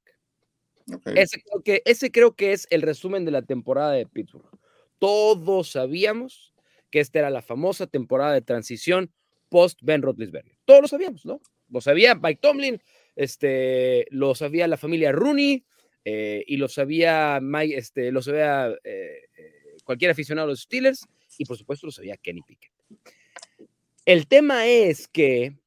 Ese, 1.15 1.43
creo 1.43 1.63
que, 1.63 1.83
ese 1.85 2.11
creo 2.11 2.37
que 2.37 2.53
es 2.53 2.67
el 2.71 2.83
resumen 2.83 3.25
de 3.25 3.31
la 3.31 3.43
temporada 3.43 3.93
de 3.93 4.07
Pittsburgh. 4.07 4.49
Todos 4.99 5.71
sabíamos 5.73 6.55
que 6.91 7.01
esta 7.01 7.19
era 7.19 7.31
la 7.31 7.43
famosa 7.43 7.87
temporada 7.87 8.35
de 8.35 8.43
transición 8.43 9.11
post 9.49 9.81
Ben 9.83 10.03
Roethlisberger. 10.03 10.57
Todos 10.65 10.83
lo 10.83 10.89
sabíamos, 10.89 11.25
¿no? 11.25 11.41
Lo 11.71 11.81
sabía 11.81 12.15
Mike 12.15 12.41
Tomlin, 12.43 12.83
este, 13.17 14.07
lo 14.11 14.35
sabía 14.35 14.69
la 14.69 14.77
familia 14.77 15.13
Rooney 15.13 15.65
eh, 16.05 16.45
y 16.47 16.57
lo 16.57 16.69
sabía 16.69 17.39
Mike, 17.43 17.77
este, 17.77 18.13
lo 18.13 18.23
sabía 18.23 18.69
eh, 18.85 19.21
eh, 19.37 19.77
cualquier 19.85 20.11
aficionado 20.11 20.47
a 20.47 20.51
los 20.51 20.63
Steelers 20.63 21.07
y 21.39 21.45
por 21.45 21.57
supuesto 21.57 21.87
lo 21.87 21.93
sabía 21.93 22.17
Kenny 22.17 22.43
Pickett. 22.43 22.73
El 24.05 24.27
tema 24.27 24.67
es 24.67 25.09
que 25.09 25.59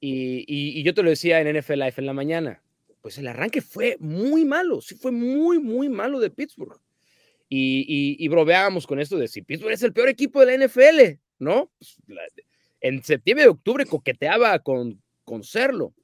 y, 0.00 0.82
yo 0.82 0.94
te 0.94 1.02
lo 1.02 1.10
decía 1.10 1.40
en 1.40 1.58
NFL 1.58 1.74
Life 1.74 2.00
en 2.00 2.06
la 2.06 2.12
mañana, 2.12 2.62
pues 3.00 3.18
el 3.18 3.26
arranque 3.26 3.60
fue 3.60 3.96
muy 4.00 4.44
malo, 4.44 4.80
sí 4.80 4.94
fue 4.94 5.12
muy, 5.12 5.58
muy 5.58 5.88
malo 5.88 6.20
de 6.20 6.30
Pittsburgh. 6.30 6.78
Y, 7.48 8.16
y, 8.18 8.28
con 8.86 8.98
esto 8.98 9.18
de 9.18 9.28
si 9.28 9.42
Pittsburgh 9.42 9.72
es 9.72 9.82
el 9.82 9.92
peor 9.92 10.08
equipo 10.08 10.44
de 10.44 10.58
la 10.58 10.66
NFL, 10.66 11.20
¿no? 11.38 11.70
Pues, 11.78 11.98
en 12.80 13.02
septiembre 13.02 13.46
y 13.46 13.48
octubre 13.48 13.86
coqueteaba 13.86 14.58
con, 14.58 15.00
con 15.24 15.42
serlo. 15.42 15.94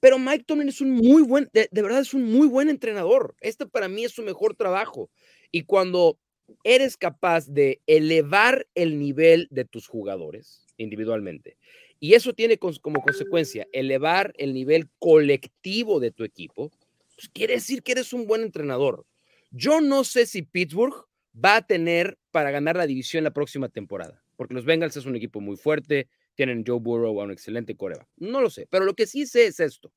Pero 0.00 0.18
Mike 0.18 0.44
Tomlin 0.46 0.68
es 0.68 0.80
un 0.80 0.92
muy 0.92 1.22
buen, 1.22 1.48
de, 1.52 1.68
verdad 1.70 2.00
es 2.00 2.14
un 2.14 2.24
muy 2.24 2.48
buen 2.48 2.70
entrenador. 2.70 3.36
Este 3.40 3.66
para 3.66 3.86
mí 3.86 4.04
es 4.04 4.12
su 4.12 4.22
mejor 4.22 4.56
trabajo. 4.56 5.10
Y 5.52 5.64
cuando 5.64 6.18
eres 6.64 6.96
capaz 6.96 7.46
de 7.46 7.80
elevar 7.86 8.66
el 8.74 8.98
nivel 8.98 9.46
de 9.50 9.66
tus 9.66 9.86
jugadores 9.86 10.66
individualmente, 10.78 11.58
y 12.00 12.14
eso 12.14 12.32
tiene 12.32 12.58
como 12.58 13.02
consecuencia 13.02 13.68
elevar 13.72 14.32
el 14.38 14.54
nivel 14.54 14.88
colectivo 14.98 16.00
de 16.00 16.10
tu 16.10 16.24
equipo, 16.24 16.70
pues 17.14 17.28
quiere 17.28 17.54
decir 17.54 17.82
que 17.82 17.92
eres 17.92 18.14
un 18.14 18.26
buen 18.26 18.40
entrenador. 18.40 19.06
Yo 19.50 19.82
no 19.82 20.02
sé 20.04 20.24
si 20.24 20.42
Pittsburgh 20.42 20.94
va 21.32 21.56
a 21.56 21.66
tener 21.66 22.18
para 22.30 22.50
ganar 22.50 22.76
la 22.76 22.86
división 22.86 23.22
la 23.22 23.32
próxima 23.32 23.68
temporada, 23.68 24.24
porque 24.36 24.54
los 24.54 24.64
Bengals 24.64 24.96
es 24.96 25.04
un 25.04 25.14
equipo 25.14 25.42
muy 25.42 25.58
fuerte, 25.58 26.08
tienen 26.34 26.64
Joe 26.66 26.80
Burrow 26.80 27.20
a 27.20 27.24
un 27.24 27.32
excelente 27.32 27.76
coreba. 27.76 28.08
No 28.16 28.40
lo 28.40 28.48
sé, 28.48 28.66
pero 28.70 28.86
lo 28.86 28.94
que 28.94 29.06
sí 29.06 29.26
sé 29.26 29.46
es 29.46 29.60
esto. 29.60 29.92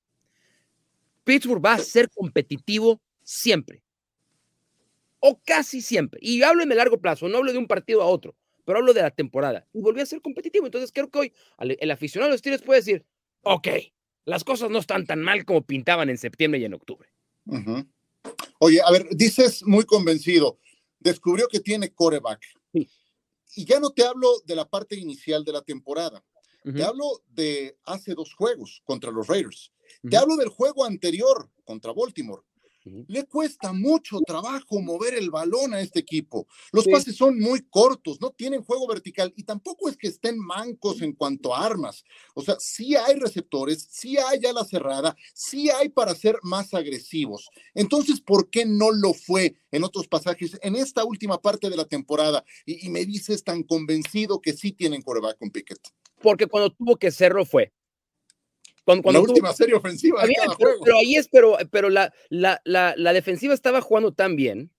Pittsburgh 1.23 1.63
va 1.63 1.75
a 1.75 1.79
ser 1.79 2.09
competitivo 2.09 3.01
siempre. 3.23 3.81
O 5.19 5.39
casi 5.45 5.81
siempre. 5.81 6.19
Y 6.21 6.43
hablo 6.43 6.63
en 6.63 6.71
el 6.71 6.77
largo 6.77 6.99
plazo, 6.99 7.29
no 7.29 7.37
hablo 7.37 7.53
de 7.53 7.59
un 7.59 7.67
partido 7.67 8.01
a 8.01 8.07
otro 8.07 8.35
pero 8.65 8.79
hablo 8.79 8.93
de 8.93 9.01
la 9.01 9.11
temporada. 9.11 9.67
Y 9.73 9.81
volvió 9.81 10.03
a 10.03 10.05
ser 10.05 10.21
competitivo. 10.21 10.65
Entonces 10.65 10.91
creo 10.91 11.09
que 11.09 11.19
hoy 11.19 11.33
el 11.57 11.91
aficionado 11.91 12.29
de 12.29 12.35
los 12.35 12.41
Tigres 12.41 12.61
puede 12.61 12.79
decir, 12.79 13.05
ok, 13.41 13.67
las 14.25 14.43
cosas 14.43 14.69
no 14.69 14.79
están 14.79 15.05
tan 15.05 15.21
mal 15.21 15.45
como 15.45 15.65
pintaban 15.65 16.09
en 16.09 16.17
septiembre 16.17 16.59
y 16.59 16.65
en 16.65 16.73
octubre. 16.73 17.09
Oye, 18.59 18.81
a 18.81 18.91
ver, 18.91 19.07
dices 19.11 19.63
muy 19.63 19.83
convencido, 19.83 20.59
descubrió 20.99 21.47
que 21.47 21.59
tiene 21.59 21.93
coreback. 21.93 22.41
Y 23.55 23.65
ya 23.65 23.79
no 23.79 23.91
te 23.91 24.03
hablo 24.03 24.41
de 24.45 24.55
la 24.55 24.67
parte 24.67 24.95
inicial 24.95 25.43
de 25.43 25.51
la 25.51 25.61
temporada. 25.61 26.23
Te 26.63 26.81
hablo 26.81 27.21
de 27.27 27.77
hace 27.83 28.13
dos 28.13 28.33
juegos 28.33 28.81
contra 28.85 29.11
los 29.11 29.27
Raiders. 29.27 29.73
Te 30.09 30.15
hablo 30.15 30.37
del 30.37 30.47
juego 30.47 30.85
anterior 30.85 31.49
contra 31.65 31.91
Baltimore. 31.91 32.41
Le 32.85 33.25
cuesta 33.25 33.71
mucho 33.71 34.19
trabajo 34.25 34.81
mover 34.81 35.13
el 35.13 35.29
balón 35.29 35.73
a 35.73 35.81
este 35.81 35.99
equipo. 35.99 36.47
Los 36.71 36.83
sí. 36.83 36.91
pases 36.91 37.15
son 37.15 37.39
muy 37.39 37.61
cortos, 37.69 38.19
no 38.19 38.31
tienen 38.31 38.63
juego 38.63 38.87
vertical 38.87 39.33
y 39.35 39.43
tampoco 39.43 39.89
es 39.89 39.97
que 39.97 40.07
estén 40.07 40.37
mancos 40.37 41.01
en 41.01 41.13
cuanto 41.13 41.55
a 41.55 41.65
armas. 41.65 42.03
O 42.33 42.41
sea, 42.41 42.57
sí 42.59 42.95
hay 42.95 43.15
receptores, 43.15 43.87
sí 43.89 44.17
hay 44.17 44.45
a 44.45 44.53
la 44.53 44.65
cerrada, 44.65 45.15
sí 45.33 45.69
hay 45.69 45.89
para 45.89 46.13
ser 46.15 46.37
más 46.43 46.73
agresivos. 46.73 47.49
Entonces, 47.73 48.21
¿por 48.21 48.49
qué 48.49 48.65
no 48.65 48.91
lo 48.91 49.13
fue 49.13 49.55
en 49.71 49.83
otros 49.83 50.07
pasajes 50.07 50.57
en 50.61 50.75
esta 50.75 51.05
última 51.05 51.41
parte 51.41 51.69
de 51.69 51.77
la 51.77 51.85
temporada? 51.85 52.43
Y, 52.65 52.85
y 52.85 52.89
me 52.89 53.05
dices 53.05 53.43
tan 53.43 53.63
convencido 53.63 54.41
que 54.41 54.53
sí 54.53 54.71
tienen 54.73 55.01
coreback 55.01 55.37
con 55.37 55.51
Pickett. 55.51 55.79
Porque 56.21 56.47
cuando 56.47 56.71
tuvo 56.71 56.95
que 56.95 57.11
serlo 57.11 57.45
fue. 57.45 57.71
Cuando, 58.85 59.03
cuando 59.03 59.21
la 59.21 59.27
última 59.29 59.53
serie 59.53 59.75
ofensiva 59.75 60.21
de 60.21 60.27
bien, 60.27 60.41
cada 60.43 60.57
pero, 60.57 60.69
juego. 60.71 60.83
pero, 60.83 60.97
ahí 60.97 61.15
es, 61.15 61.27
pero, 61.29 61.57
pero 61.71 61.89
la, 61.89 62.13
la, 62.29 62.59
la, 62.65 62.93
la, 62.97 63.13
defensiva 63.13 63.53
estaba 63.53 63.81
jugando 63.81 64.13
tan 64.13 64.35
bien 64.35 64.71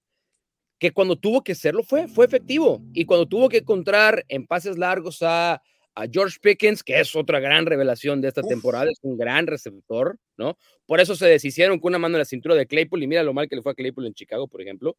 que 0.78 0.92
cuando 0.92 1.16
tuvo 1.16 1.42
que 1.42 1.54
serlo 1.54 1.82
fue, 1.82 2.08
fue 2.08 2.26
efectivo. 2.26 2.82
Y 2.92 3.06
cuando 3.06 3.26
tuvo 3.26 3.48
que 3.48 3.58
encontrar 3.58 4.24
en 4.28 4.46
pases 4.46 4.76
largos 4.76 5.22
a, 5.22 5.62
a 5.94 6.06
George 6.10 6.38
Pickens, 6.42 6.82
que 6.82 7.00
es 7.00 7.14
otra 7.16 7.40
gran 7.40 7.64
revelación 7.64 8.20
de 8.20 8.28
esta 8.28 8.42
Uf. 8.42 8.48
temporada, 8.48 8.90
es 8.90 8.98
un 9.02 9.16
gran 9.16 9.46
receptor, 9.46 10.18
¿no? 10.36 10.58
Por 10.86 11.00
eso 11.00 11.16
se 11.16 11.26
deshicieron 11.26 11.78
con 11.78 11.90
una 11.90 11.98
mano 11.98 12.16
en 12.16 12.20
la 12.20 12.24
cintura 12.24 12.54
de 12.54 12.66
Claypool 12.66 13.02
y 13.02 13.06
mira 13.06 13.22
lo 13.22 13.32
mal 13.32 13.48
que 13.48 13.56
le 13.56 13.62
fue 13.62 13.72
a 13.72 13.74
Claypool 13.74 14.06
en 14.06 14.14
Chicago, 14.14 14.48
por 14.48 14.60
ejemplo. 14.60 14.96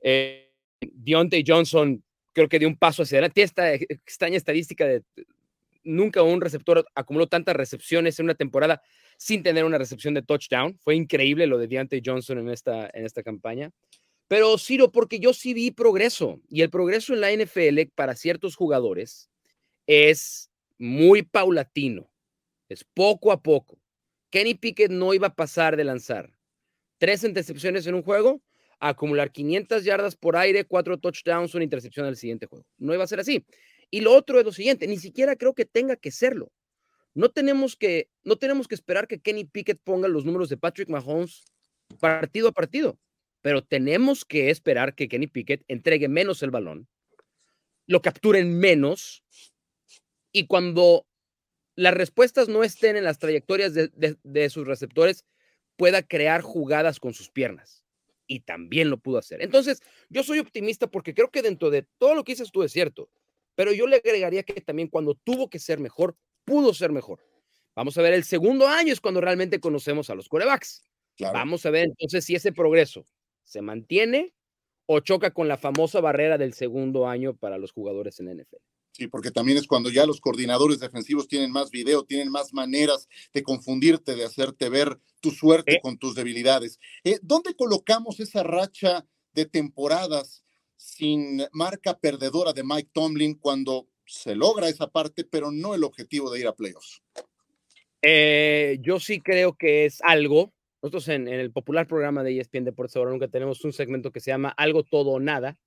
Eh, 0.00 0.52
Deontay 0.80 1.42
Johnson 1.44 2.04
creo 2.32 2.48
que 2.48 2.58
dio 2.60 2.68
un 2.68 2.76
paso 2.76 3.02
hacia 3.02 3.16
adelante. 3.16 3.34
Tiene 3.34 3.46
esta 3.46 3.74
extraña 3.74 4.36
estadística 4.36 4.86
de 4.86 5.02
nunca 5.88 6.22
un 6.22 6.40
receptor 6.40 6.86
acumuló 6.94 7.26
tantas 7.26 7.56
recepciones 7.56 8.18
en 8.18 8.24
una 8.24 8.34
temporada 8.34 8.82
sin 9.16 9.42
tener 9.42 9.64
una 9.64 9.78
recepción 9.78 10.14
de 10.14 10.22
touchdown. 10.22 10.78
Fue 10.78 10.94
increíble 10.94 11.46
lo 11.46 11.58
de 11.58 11.66
Deontay 11.66 12.02
Johnson 12.04 12.38
en 12.38 12.50
esta, 12.50 12.90
en 12.92 13.04
esta 13.04 13.22
campaña. 13.22 13.70
Pero 14.28 14.58
Ciro, 14.58 14.92
porque 14.92 15.18
yo 15.18 15.32
sí 15.32 15.54
vi 15.54 15.70
progreso 15.70 16.40
y 16.48 16.60
el 16.60 16.70
progreso 16.70 17.14
en 17.14 17.22
la 17.22 17.32
NFL 17.32 17.90
para 17.94 18.14
ciertos 18.14 18.56
jugadores 18.56 19.30
es 19.86 20.50
muy 20.76 21.22
paulatino, 21.22 22.10
es 22.68 22.84
poco 22.84 23.32
a 23.32 23.42
poco. 23.42 23.80
Kenny 24.30 24.54
Pickett 24.54 24.90
no 24.90 25.14
iba 25.14 25.28
a 25.28 25.34
pasar 25.34 25.76
de 25.76 25.84
lanzar 25.84 26.30
tres 26.98 27.24
intercepciones 27.24 27.86
en 27.86 27.94
un 27.94 28.02
juego 28.02 28.42
a 28.80 28.90
acumular 28.90 29.32
500 29.32 29.82
yardas 29.82 30.14
por 30.14 30.36
aire, 30.36 30.64
cuatro 30.64 30.98
touchdowns, 30.98 31.54
una 31.54 31.64
intercepción 31.64 32.06
al 32.06 32.16
siguiente 32.16 32.46
juego. 32.46 32.66
No 32.76 32.92
iba 32.92 33.04
a 33.04 33.08
ser 33.08 33.20
así. 33.20 33.44
Y 33.90 34.00
lo 34.00 34.14
otro 34.14 34.38
es 34.38 34.44
lo 34.44 34.52
siguiente, 34.52 34.86
ni 34.86 34.98
siquiera 34.98 35.36
creo 35.36 35.54
que 35.54 35.64
tenga 35.64 35.96
que 35.96 36.10
serlo. 36.10 36.52
No 37.14 37.30
tenemos 37.30 37.76
que, 37.76 38.10
no 38.22 38.36
tenemos 38.36 38.68
que 38.68 38.74
esperar 38.74 39.08
que 39.08 39.20
Kenny 39.20 39.44
Pickett 39.44 39.80
ponga 39.82 40.08
los 40.08 40.24
números 40.24 40.48
de 40.48 40.56
Patrick 40.56 40.88
Mahomes 40.88 41.44
partido 41.98 42.48
a 42.48 42.52
partido, 42.52 42.98
pero 43.40 43.64
tenemos 43.64 44.24
que 44.24 44.50
esperar 44.50 44.94
que 44.94 45.08
Kenny 45.08 45.26
Pickett 45.26 45.64
entregue 45.68 46.08
menos 46.08 46.42
el 46.42 46.50
balón, 46.50 46.86
lo 47.86 48.02
capturen 48.02 48.58
menos 48.58 49.24
y 50.32 50.46
cuando 50.46 51.06
las 51.74 51.94
respuestas 51.94 52.48
no 52.48 52.62
estén 52.62 52.96
en 52.96 53.04
las 53.04 53.18
trayectorias 53.18 53.72
de, 53.72 53.88
de, 53.94 54.16
de 54.22 54.50
sus 54.50 54.66
receptores, 54.66 55.24
pueda 55.76 56.02
crear 56.02 56.42
jugadas 56.42 57.00
con 57.00 57.14
sus 57.14 57.30
piernas. 57.30 57.84
Y 58.26 58.40
también 58.40 58.90
lo 58.90 58.98
pudo 58.98 59.16
hacer. 59.16 59.40
Entonces, 59.40 59.80
yo 60.10 60.22
soy 60.22 60.38
optimista 60.38 60.86
porque 60.86 61.14
creo 61.14 61.30
que 61.30 61.40
dentro 61.40 61.70
de 61.70 61.86
todo 61.96 62.14
lo 62.14 62.24
que 62.24 62.32
dices 62.32 62.50
tú 62.52 62.62
es 62.62 62.72
cierto 62.72 63.08
pero 63.58 63.72
yo 63.72 63.88
le 63.88 63.96
agregaría 63.96 64.44
que 64.44 64.60
también 64.60 64.86
cuando 64.86 65.16
tuvo 65.16 65.50
que 65.50 65.58
ser 65.58 65.80
mejor, 65.80 66.16
pudo 66.44 66.72
ser 66.72 66.92
mejor. 66.92 67.18
Vamos 67.74 67.98
a 67.98 68.02
ver, 68.02 68.14
el 68.14 68.22
segundo 68.22 68.68
año 68.68 68.92
es 68.92 69.00
cuando 69.00 69.20
realmente 69.20 69.58
conocemos 69.58 70.10
a 70.10 70.14
los 70.14 70.28
corebacks. 70.28 70.84
Claro. 71.16 71.34
Vamos 71.34 71.66
a 71.66 71.70
ver 71.70 71.86
entonces 71.86 72.24
si 72.24 72.36
ese 72.36 72.52
progreso 72.52 73.04
se 73.42 73.60
mantiene 73.60 74.32
o 74.86 75.00
choca 75.00 75.32
con 75.32 75.48
la 75.48 75.56
famosa 75.56 76.00
barrera 76.00 76.38
del 76.38 76.54
segundo 76.54 77.08
año 77.08 77.34
para 77.36 77.58
los 77.58 77.72
jugadores 77.72 78.20
en 78.20 78.26
la 78.26 78.34
NFL. 78.34 78.62
Sí, 78.92 79.08
porque 79.08 79.32
también 79.32 79.58
es 79.58 79.66
cuando 79.66 79.90
ya 79.90 80.06
los 80.06 80.20
coordinadores 80.20 80.78
defensivos 80.78 81.26
tienen 81.26 81.50
más 81.50 81.72
video, 81.72 82.04
tienen 82.04 82.30
más 82.30 82.52
maneras 82.52 83.08
de 83.32 83.42
confundirte, 83.42 84.14
de 84.14 84.24
hacerte 84.24 84.68
ver 84.68 85.00
tu 85.20 85.32
suerte 85.32 85.74
¿Eh? 85.74 85.80
con 85.82 85.98
tus 85.98 86.14
debilidades. 86.14 86.78
Eh, 87.02 87.18
¿Dónde 87.22 87.56
colocamos 87.56 88.20
esa 88.20 88.44
racha 88.44 89.04
de 89.32 89.46
temporadas 89.46 90.44
sin 90.78 91.42
marca 91.52 91.98
perdedora 91.98 92.52
de 92.52 92.62
Mike 92.62 92.90
Tomlin 92.92 93.34
cuando 93.34 93.88
se 94.06 94.34
logra 94.36 94.68
esa 94.68 94.88
parte, 94.88 95.24
pero 95.24 95.50
no 95.50 95.74
el 95.74 95.84
objetivo 95.84 96.30
de 96.30 96.40
ir 96.40 96.46
a 96.46 96.54
playoffs. 96.54 97.02
Eh, 98.00 98.78
yo 98.80 99.00
sí 99.00 99.20
creo 99.20 99.54
que 99.54 99.84
es 99.84 100.00
algo. 100.02 100.54
Nosotros 100.80 101.08
en, 101.08 101.26
el 101.26 101.50
popular 101.50 101.88
programa 101.88 102.22
de 102.22 102.38
ESPN 102.38 102.64
Deportes 102.64 102.96
ahora 102.96 103.10
nunca 103.10 103.26
tenemos 103.26 103.64
un 103.64 103.72
segmento 103.72 104.12
que 104.12 104.20
se 104.20 104.30
llama 104.30 104.54
Algo 104.56 104.84
Todo 104.84 105.10
o 105.10 105.20
Nada. 105.20 105.58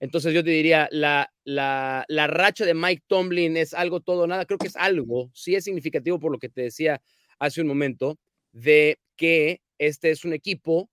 Entonces 0.00 0.34
yo 0.34 0.42
te 0.42 0.50
diría, 0.50 0.88
la, 0.90 1.32
la, 1.44 2.04
la 2.08 2.26
racha 2.26 2.64
de 2.64 2.74
Mike 2.74 3.04
Tomlin 3.06 3.56
es 3.56 3.72
algo 3.72 4.00
todo 4.00 4.22
o 4.22 4.26
nada. 4.26 4.44
Creo 4.46 4.58
que 4.58 4.66
es 4.66 4.74
algo, 4.74 5.30
sí 5.32 5.54
es 5.54 5.62
significativo 5.62 6.18
por 6.18 6.32
lo 6.32 6.40
que 6.40 6.48
te 6.48 6.62
decía 6.62 7.00
hace 7.38 7.60
un 7.60 7.68
momento, 7.68 8.18
de 8.50 8.98
que 9.14 9.62
este 9.78 10.10
es 10.10 10.24
un 10.24 10.32
equipo 10.32 10.90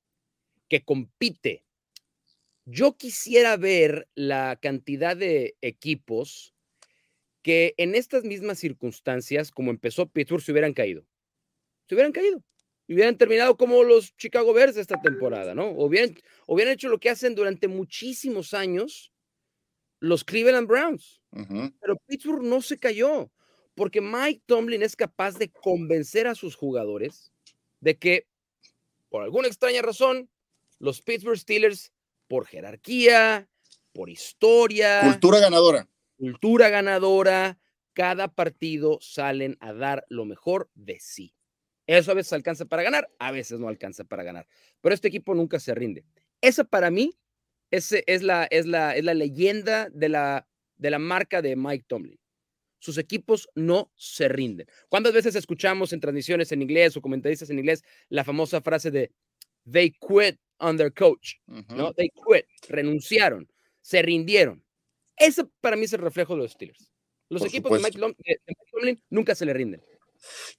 que 0.67 0.83
compite 0.83 1.63
yo 2.71 2.95
quisiera 2.97 3.57
ver 3.57 4.07
la 4.15 4.57
cantidad 4.61 5.17
de 5.17 5.55
equipos 5.61 6.53
que 7.41 7.73
en 7.77 7.95
estas 7.95 8.23
mismas 8.23 8.59
circunstancias, 8.59 9.51
como 9.51 9.71
empezó 9.71 10.07
Pittsburgh, 10.07 10.43
se 10.43 10.51
hubieran 10.51 10.73
caído. 10.73 11.05
Se 11.87 11.95
hubieran 11.95 12.11
caído. 12.11 12.43
Y 12.87 12.93
hubieran 12.93 13.17
terminado 13.17 13.57
como 13.57 13.83
los 13.83 14.15
Chicago 14.17 14.53
Bears 14.53 14.77
esta 14.77 15.01
temporada, 15.01 15.55
¿no? 15.55 15.69
O 15.69 15.85
hubieran, 15.85 16.15
hubieran 16.47 16.73
hecho 16.73 16.89
lo 16.89 16.99
que 16.99 17.09
hacen 17.09 17.35
durante 17.35 17.67
muchísimos 17.67 18.53
años 18.53 19.11
los 19.99 20.23
Cleveland 20.23 20.67
Browns. 20.67 21.21
Uh 21.31 21.39
-huh. 21.39 21.73
Pero 21.79 21.97
Pittsburgh 22.07 22.43
no 22.43 22.61
se 22.61 22.77
cayó, 22.77 23.31
porque 23.75 24.01
Mike 24.01 24.43
Tomlin 24.45 24.83
es 24.83 24.95
capaz 24.95 25.37
de 25.37 25.49
convencer 25.49 26.27
a 26.27 26.35
sus 26.35 26.55
jugadores 26.55 27.31
de 27.79 27.97
que, 27.97 28.27
por 29.09 29.23
alguna 29.23 29.47
extraña 29.47 29.81
razón, 29.81 30.29
los 30.79 31.01
Pittsburgh 31.01 31.37
Steelers 31.37 31.91
por 32.29 32.45
jerarquía, 32.45 33.49
por 33.91 34.09
historia. 34.09 35.01
Cultura 35.03 35.39
ganadora. 35.39 35.89
Cultura 36.17 36.69
ganadora. 36.69 37.59
Cada 37.93 38.29
partido 38.29 38.99
salen 39.01 39.57
a 39.59 39.73
dar 39.73 40.05
lo 40.07 40.23
mejor 40.23 40.69
de 40.75 40.97
sí. 41.01 41.35
Eso 41.87 42.11
a 42.11 42.13
veces 42.13 42.31
alcanza 42.31 42.65
para 42.65 42.83
ganar, 42.83 43.09
a 43.19 43.31
veces 43.31 43.59
no 43.59 43.67
alcanza 43.67 44.05
para 44.05 44.23
ganar. 44.23 44.47
Pero 44.79 44.95
este 44.95 45.09
equipo 45.09 45.33
nunca 45.35 45.59
se 45.59 45.73
rinde. 45.75 46.05
Esa 46.39 46.63
para 46.63 46.91
mí 46.91 47.17
es, 47.71 47.91
es, 48.05 48.21
la, 48.23 48.47
es, 48.51 48.65
la, 48.67 48.95
es 48.95 49.03
la 49.03 49.15
leyenda 49.15 49.89
de 49.89 50.07
la, 50.07 50.47
de 50.77 50.91
la 50.91 50.99
marca 50.99 51.41
de 51.41 51.55
Mike 51.55 51.85
Tomlin. 51.87 52.19
sus 52.79 52.97
equipos 52.97 53.49
no 53.55 53.91
se 53.95 54.29
rinden. 54.29 54.67
¿Cuántas 54.87 55.13
veces 55.13 55.35
escuchamos 55.35 55.91
en 55.91 55.99
transmisiones 55.99 56.51
en 56.51 56.61
inglés 56.61 56.95
o 56.95 57.01
comentaristas 57.01 57.49
en 57.49 57.59
inglés 57.59 57.83
la 58.07 58.23
famosa 58.23 58.61
frase 58.61 58.91
de 58.91 59.11
they 59.69 59.91
quit 59.91 60.39
on 60.59 60.77
their 60.77 60.93
coach? 60.93 61.35
¿no? 61.47 61.93
They 61.93 62.09
quit, 62.09 62.45
renunciaron, 62.67 63.49
se 63.81 64.01
rindieron. 64.01 64.63
Ese 65.17 65.45
para 65.61 65.75
mí 65.75 65.85
es 65.85 65.93
el 65.93 66.01
reflejo 66.01 66.35
de 66.35 66.43
los 66.43 66.51
Steelers. 66.51 66.91
Los 67.29 67.43
equipos 67.43 67.71
de 67.71 67.79
Mike, 67.79 67.99
Tomlin 68.71 69.03
nunca 69.09 69.35
se 69.35 69.45
le 69.45 69.53
rinden. 69.53 69.81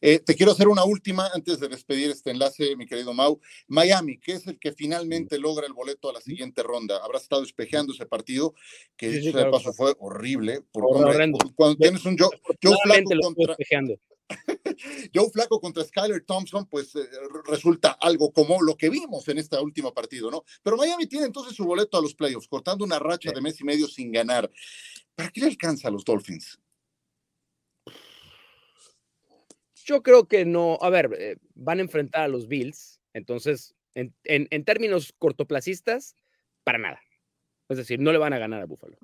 Eh, 0.00 0.21
te 0.21 0.35
quiero 0.35 0.52
hacer 0.52 0.69
una 0.69 0.85
última 0.85 1.28
antes 1.35 1.61
de 1.61 1.69
despedir 1.69 2.11
este 2.11 2.30
enlace, 2.30 2.76
mi 2.76 2.87
querido 2.87 3.12
Mau. 3.12 3.40
Miami, 3.66 4.19
que 4.19 4.33
es 4.33 4.47
el 4.47 4.59
que 4.59 4.73
finalmente 4.73 5.38
logra 5.38 5.66
el 5.66 5.73
boleto 5.73 6.09
a 6.11 6.14
la 6.14 6.21
siguiente 6.21 6.62
ronda. 6.62 6.99
Habrá 7.02 7.19
estado 7.19 7.42
espejeando 7.42 7.92
ese 7.92 8.07
partido, 8.07 8.54
que 8.97 9.21
sí, 9.21 9.33
de 9.33 9.47
paso 9.47 9.73
fue 9.73 9.95
horrible. 9.99 10.62
cuando 10.73 11.76
tienes 11.76 12.04
un 12.04 12.16
Joe, 12.16 12.30
Flaco 12.61 13.11
contra. 13.23 13.57
Joe 15.15 15.31
Flaco 15.31 15.61
contra 15.61 15.85
Skyler 15.85 16.25
Thompson, 16.25 16.67
pues 16.67 16.95
eh, 16.97 17.09
resulta 17.47 17.97
algo 18.01 18.33
como 18.33 18.63
lo 18.63 18.77
que 18.77 18.91
vimos 18.91 19.27
en 19.29 19.39
este 19.39 19.59
último 19.59 19.93
partido, 19.93 20.31
¿no? 20.31 20.45
Pero 20.63 20.77
Miami 20.77 21.07
tiene 21.07 21.27
entonces 21.27 21.55
su 21.55 21.65
boleto 21.65 21.99
a 21.99 22.03
los 22.03 22.15
playoffs, 22.15 22.49
cortando 22.49 22.85
una 22.85 22.99
racha 22.99 23.33
de 23.33 23.41
mes 23.41 23.61
y 23.61 23.65
medio 23.65 23.89
sin 23.89 24.13
ganar. 24.13 24.51
¿Para 25.15 25.31
qué 25.31 25.41
le 25.41 25.49
alcanza 25.49 25.89
a 25.89 25.91
los 25.91 26.05
Dolphins? 26.05 26.59
Yo 29.85 30.03
creo 30.03 30.29
que 30.29 30.45
no, 30.45 30.79
a 30.81 30.91
ver, 30.91 31.11
eh, 31.19 31.37
van 31.55 31.79
a 31.79 31.83
enfrentar 31.83 32.23
a 32.23 32.29
los 32.29 32.47
Bills, 32.47 33.01
entonces, 33.13 33.75
en, 33.95 34.15
en, 34.25 34.65
términos 34.65 35.13
cortoplacistas, 35.19 36.15
para 36.63 36.79
nada. 36.79 37.01
Es 37.69 37.77
decir, 37.77 37.99
no 37.99 38.13
le 38.13 38.19
van 38.19 38.33
a 38.33 38.39
ganar 38.39 38.63
a 38.63 38.67
Buffalo. 38.67 38.97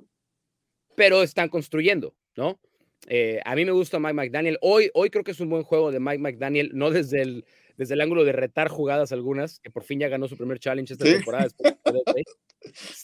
Pero 0.95 1.23
están 1.23 1.49
construyendo, 1.49 2.15
¿no? 2.37 2.61
Eh, 3.07 3.41
a 3.45 3.55
mí 3.55 3.65
me 3.65 3.73
gusta 3.73 3.99
Mike 3.99 4.15
McDaniel. 4.15 4.59
Hoy, 4.61 4.91
hoy 4.95 5.11
creo 5.11 5.25
que 5.25 5.31
es 5.31 5.41
un 5.41 5.49
buen 5.49 5.63
juego 5.63 5.93
de 5.93 6.01
Mike 6.01 6.19
McDaniel, 6.19 6.71
no 6.75 6.91
desde 6.91 7.23
el, 7.23 7.45
desde 7.77 7.95
el 7.95 8.01
ángulo 8.01 8.25
de 8.25 8.33
retar 8.33 8.69
jugadas 8.69 9.13
algunas, 9.13 9.61
que 9.61 9.71
por 9.71 9.85
fin 9.85 10.01
ya 10.01 10.09
ganó 10.09 10.29
su 10.29 10.37
primer 10.37 10.59
challenge 10.59 10.93
esta 10.93 11.05
temporada. 11.05 11.49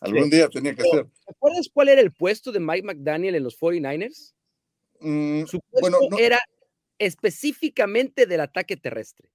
Algún 0.00 0.30
día 0.30 0.48
tenía 0.48 0.74
que 0.74 0.82
ser. 0.82 1.06
¿Recuerdas 1.26 1.68
cuál 1.72 1.88
era 1.88 2.00
el 2.00 2.12
puesto 2.12 2.50
de 2.50 2.60
Mike 2.60 2.82
McDaniel 2.82 3.36
en 3.36 3.44
los 3.44 3.58
49ers? 3.58 4.34
Mm, 5.00 5.44
su 5.44 5.60
puesto 5.60 5.98
bueno, 5.98 6.18
era 6.18 6.40
específicamente 6.98 8.26
del 8.26 8.40
ataque 8.40 8.76
terrestre, 8.76 9.28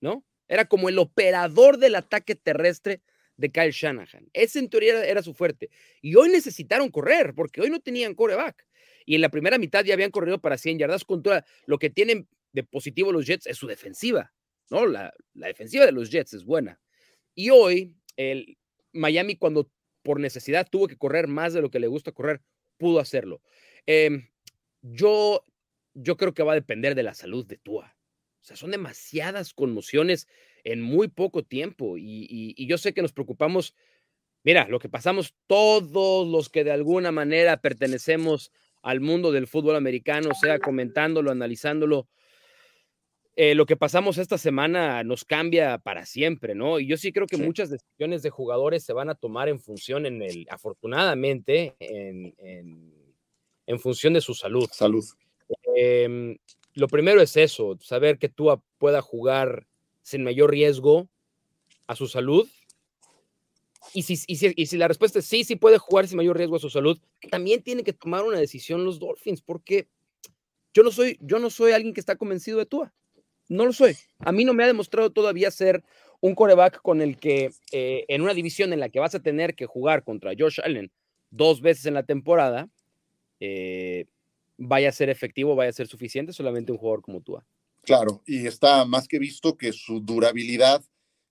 ¿no? 0.00 0.24
Era 0.48 0.66
como 0.66 0.88
el 0.88 0.98
operador 0.98 1.78
del 1.78 1.96
ataque 1.96 2.34
terrestre 2.34 3.00
de 3.36 3.50
Kyle 3.50 3.72
Shanahan. 3.72 4.28
Ese 4.32 4.58
en 4.58 4.68
teoría 4.68 5.04
era, 5.04 5.22
su 5.22 5.34
fuerte. 5.34 5.70
Y 6.00 6.14
hoy 6.16 6.28
necesitaron 6.28 6.90
correr, 6.90 7.34
porque 7.34 7.60
hoy 7.60 7.70
no 7.70 7.80
tenían 7.80 8.14
coreback. 8.14 8.66
Y 9.06 9.14
en 9.14 9.22
la 9.22 9.30
primera 9.30 9.56
mitad 9.56 9.84
ya 9.84 9.94
habían 9.94 10.10
corrido 10.10 10.40
para 10.40 10.58
100 10.58 10.78
yardas 10.78 11.04
contra 11.04 11.46
lo 11.64 11.78
que 11.78 11.88
tienen 11.88 12.28
de 12.52 12.62
positivo 12.62 13.12
los 13.12 13.26
Jets 13.26 13.46
es 13.46 13.56
su 13.56 13.66
defensiva, 13.66 14.34
¿no? 14.68 14.84
La, 14.86 15.14
la 15.32 15.46
defensiva 15.46 15.86
de 15.86 15.92
los 15.92 16.10
Jets 16.10 16.34
es 16.34 16.44
buena. 16.44 16.80
Y 17.34 17.50
hoy, 17.50 17.94
el 18.16 18.58
Miami, 18.92 19.36
cuando 19.36 19.70
por 20.02 20.20
necesidad 20.20 20.68
tuvo 20.70 20.88
que 20.88 20.98
correr 20.98 21.28
más 21.28 21.54
de 21.54 21.62
lo 21.62 21.70
que 21.70 21.80
le 21.80 21.86
gusta 21.86 22.12
correr, 22.12 22.42
pudo 22.76 23.00
hacerlo. 23.00 23.40
Em, 23.86 24.28
yo 24.82 25.42
yo 25.96 26.16
creo 26.16 26.34
que 26.34 26.42
va 26.42 26.52
a 26.52 26.56
depender 26.56 26.94
de 26.94 27.02
la 27.02 27.14
salud 27.14 27.46
de 27.46 27.56
Tua. 27.56 27.96
O 28.42 28.44
sea, 28.44 28.56
son 28.56 28.70
demasiadas 28.70 29.54
conmociones 29.54 30.28
en 30.62 30.82
muy 30.82 31.08
poco 31.08 31.42
tiempo 31.42 31.96
y, 31.98 32.54
yo 32.66 32.78
sé 32.78 32.92
que 32.92 33.02
nos 33.02 33.12
preocupamos. 33.12 33.74
Mira, 34.44 34.68
lo 34.68 34.78
que 34.78 34.88
pasamos 34.88 35.34
todos 35.46 36.28
los 36.28 36.48
que 36.48 36.62
de 36.62 36.70
alguna 36.70 37.10
manera 37.10 37.60
pertenecemos 37.60 38.52
al 38.86 39.00
mundo 39.00 39.32
del 39.32 39.48
fútbol 39.48 39.74
americano, 39.74 40.30
sea 40.40 40.60
comentándolo, 40.60 41.32
analizándolo, 41.32 42.06
eh, 43.34 43.56
lo 43.56 43.66
que 43.66 43.76
pasamos 43.76 44.16
esta 44.16 44.38
semana 44.38 45.02
nos 45.02 45.24
cambia 45.24 45.78
para 45.78 46.06
siempre, 46.06 46.54
¿no? 46.54 46.78
Y 46.78 46.86
yo 46.86 46.96
sí 46.96 47.10
creo 47.12 47.26
que 47.26 47.36
muchas 47.36 47.68
decisiones 47.68 48.22
de 48.22 48.30
jugadores 48.30 48.84
se 48.84 48.92
van 48.92 49.10
a 49.10 49.16
tomar 49.16 49.48
en 49.48 49.58
función, 49.58 50.06
en 50.06 50.22
el, 50.22 50.46
afortunadamente, 50.48 51.74
en, 51.80 52.32
en 53.66 53.80
función 53.80 54.14
de 54.14 54.20
su 54.20 54.34
salud. 54.34 54.68
Salud. 54.70 55.04
Em, 55.74 56.38
lo 56.74 56.86
primero 56.86 57.20
es 57.20 57.36
eso, 57.36 57.76
saber 57.80 58.18
que 58.18 58.28
tú 58.28 58.56
pueda 58.78 59.02
jugar 59.02 59.66
sin 60.02 60.22
mayor 60.22 60.52
riesgo 60.52 61.08
a 61.88 61.96
su 61.96 62.06
salud. 62.06 62.48
Y 63.94 64.02
si, 64.02 64.76
la 64.76 64.88
respuesta 64.88 65.18
es 65.18 65.26
sí, 65.26 65.44
sí 65.44 65.56
puede 65.56 65.78
jugar 65.78 66.06
sin 66.06 66.16
mayor 66.16 66.36
riesgo 66.36 66.56
a 66.56 66.60
su 66.60 66.70
salud, 66.70 66.98
también 67.30 67.62
tiene 67.62 67.82
que 67.82 67.92
tomar 67.92 68.24
una 68.24 68.38
decisión 68.38 68.84
los 68.84 68.98
Dolphins, 68.98 69.40
porque 69.40 69.88
yo 70.74 70.82
no 70.82 70.90
soy, 70.90 71.18
yo 71.20 71.38
no 71.38 71.50
soy 71.50 71.72
alguien 71.72 71.94
que 71.94 72.00
está 72.00 72.16
convencido 72.16 72.58
de 72.58 72.66
Tua. 72.66 72.92
No 73.48 73.64
lo 73.64 73.72
soy. 73.72 73.96
A 74.18 74.32
mí 74.32 74.44
no 74.44 74.54
me 74.54 74.64
ha 74.64 74.66
demostrado 74.66 75.10
todavía 75.10 75.50
ser 75.50 75.84
un 76.20 76.34
coreback 76.34 76.82
con 76.82 77.00
el 77.00 77.16
que 77.16 77.50
eh, 77.72 78.04
en 78.08 78.22
una 78.22 78.34
división 78.34 78.72
en 78.72 78.80
la 78.80 78.88
que 78.88 79.00
vas 79.00 79.14
a 79.14 79.22
tener 79.22 79.54
que 79.54 79.66
jugar 79.66 80.02
contra 80.02 80.32
Josh 80.36 80.60
Allen 80.62 80.90
dos 81.30 81.60
veces 81.60 81.86
en 81.86 81.94
la 81.94 82.02
temporada, 82.02 82.68
eh, 83.40 84.06
vaya 84.56 84.88
a 84.88 84.92
ser 84.92 85.10
efectivo, 85.10 85.54
vaya 85.54 85.70
a 85.70 85.74
ser 85.74 85.86
suficiente 85.86 86.32
solamente 86.32 86.72
un 86.72 86.78
jugador 86.78 87.02
como 87.02 87.20
tú. 87.20 87.38
Claro, 87.82 88.22
y 88.26 88.46
está 88.46 88.84
más 88.84 89.06
que 89.06 89.18
visto 89.18 89.56
que 89.56 89.72
su 89.72 90.00
durabilidad 90.00 90.82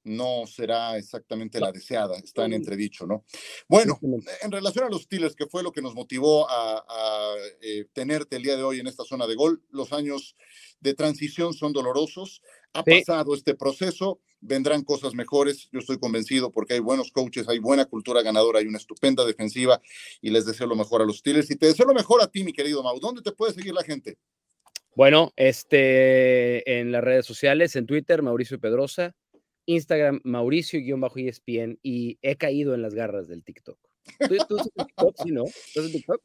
no 0.06 0.46
será 0.48 0.98
exactamente 0.98 1.60
la 1.60 1.72
deseada, 1.72 2.18
está 2.18 2.46
en 2.46 2.54
entredicho, 2.54 3.06
¿no? 3.06 3.26
Bueno, 3.68 4.00
en 4.42 4.52
relación 4.52 4.86
a 4.86 4.90
los 4.90 5.04
Steelers, 5.04 5.36
que 5.36 5.48
fue 5.48 5.64
lo 5.64 5.72
que 5.72 5.82
nos 5.82 5.96
motivó 5.96 6.48
a, 6.50 7.36
eh, 7.62 7.86
tenerte 7.92 8.38
el 8.38 8.44
día 8.44 8.56
de 8.56 8.64
hoy 8.64 8.80
en 8.80 8.88
esta 8.88 9.04
zona 9.04 9.28
de 9.28 9.36
gol, 9.36 9.64
los 9.72 9.92
años 9.94 10.36
de 10.80 10.94
transición 10.94 11.54
son 11.54 11.74
dolorosos, 11.74 12.42
ha 12.74 12.84
pasado 12.84 13.34
este 13.34 13.56
proceso, 13.56 14.20
vendrán 14.42 14.84
cosas 14.84 15.16
mejores, 15.16 15.70
yo 15.72 15.80
estoy 15.80 15.98
convencido 15.98 16.52
porque 16.52 16.76
hay 16.76 16.80
buenos 16.80 17.12
coaches, 17.12 17.50
hay 17.50 17.60
buena 17.60 17.86
cultura 17.86 18.22
ganadora, 18.22 18.60
hay 18.60 18.68
una 18.68 18.78
estupenda 18.78 19.26
defensiva 19.26 19.82
y 20.22 20.30
les 20.30 20.46
deseo 20.46 20.68
lo 20.68 20.76
mejor 20.76 21.02
a 21.02 21.06
los 21.06 21.18
Steelers 21.18 21.50
y 21.50 21.56
te 21.56 21.68
deseo 21.68 21.88
lo 21.88 21.94
mejor 21.94 22.22
a 22.22 22.28
ti, 22.28 22.44
mi 22.44 22.54
querido 22.54 22.84
Mau. 22.84 23.00
¿Dónde 23.00 23.22
te 23.22 23.32
puede 23.32 23.54
seguir 23.54 23.74
la 23.74 23.84
gente? 23.84 24.18
Bueno, 24.96 25.34
este, 25.36 26.80
en 26.80 26.92
las 26.92 27.04
redes 27.04 27.26
sociales, 27.26 27.76
en 27.76 27.86
Twitter, 27.86 28.22
Mauricio 28.22 28.60
Pedrosa, 28.60 29.14
Instagram, 29.66 30.22
Mauricio-ESPN 30.24 31.80
y 31.82 32.18
he 32.22 32.36
caído 32.36 32.74
en 32.74 32.82
las 32.82 32.94
garras 32.94 33.28
del 33.28 33.44
TikTok. 33.44 33.78
¿Tú, 34.20 34.36
tú 34.48 34.58
TikTok, 34.76 35.16
sí, 35.24 35.32
no? 35.32 35.46
¿Estás 35.46 35.86
en 35.86 35.92
TikTok? 35.92 36.22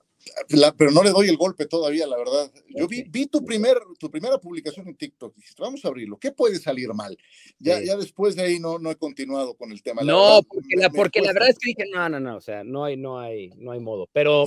pero 0.76 0.90
no 0.90 1.02
le 1.02 1.10
doy 1.10 1.28
el 1.28 1.36
golpe 1.36 1.66
todavía, 1.66 2.06
la 2.06 2.18
verdad. 2.18 2.52
Yo 2.68 2.86
vi, 2.86 3.04
vi, 3.04 3.26
tu, 3.26 3.42
primer, 3.42 3.78
tu 3.98 4.10
primera 4.10 4.38
publicación 4.38 4.86
en 4.88 4.96
TikTok 4.96 5.32
y 5.34 5.40
dijiste, 5.40 5.62
vamos 5.62 5.84
a 5.84 5.88
abrirlo. 5.88 6.18
¿Qué 6.18 6.30
puede 6.30 6.58
salir 6.58 6.92
mal? 6.92 7.16
Ya, 7.58 7.82
ya 7.82 7.96
después 7.96 8.36
de 8.36 8.42
ahí 8.42 8.60
no, 8.60 8.78
no 8.78 8.90
he 8.90 8.96
continuado 8.96 9.54
con 9.54 9.72
el 9.72 9.82
tema. 9.82 10.02
no, 10.02 10.42
porque, 10.46 10.76
la, 10.76 10.90
porque 10.90 11.20
la 11.22 11.32
verdad 11.32 11.48
es 11.48 11.58
que 11.58 11.68
dije, 11.68 11.90
no, 11.90 12.08
no, 12.08 12.20
no, 12.20 12.36
o 12.36 12.40
sea, 12.40 12.64
no 12.64 12.84
hay, 12.84 12.98
no 12.98 13.18
hay, 13.18 13.50
no 13.56 13.72
hay 13.72 13.80
modo. 13.80 14.08
Pero 14.12 14.44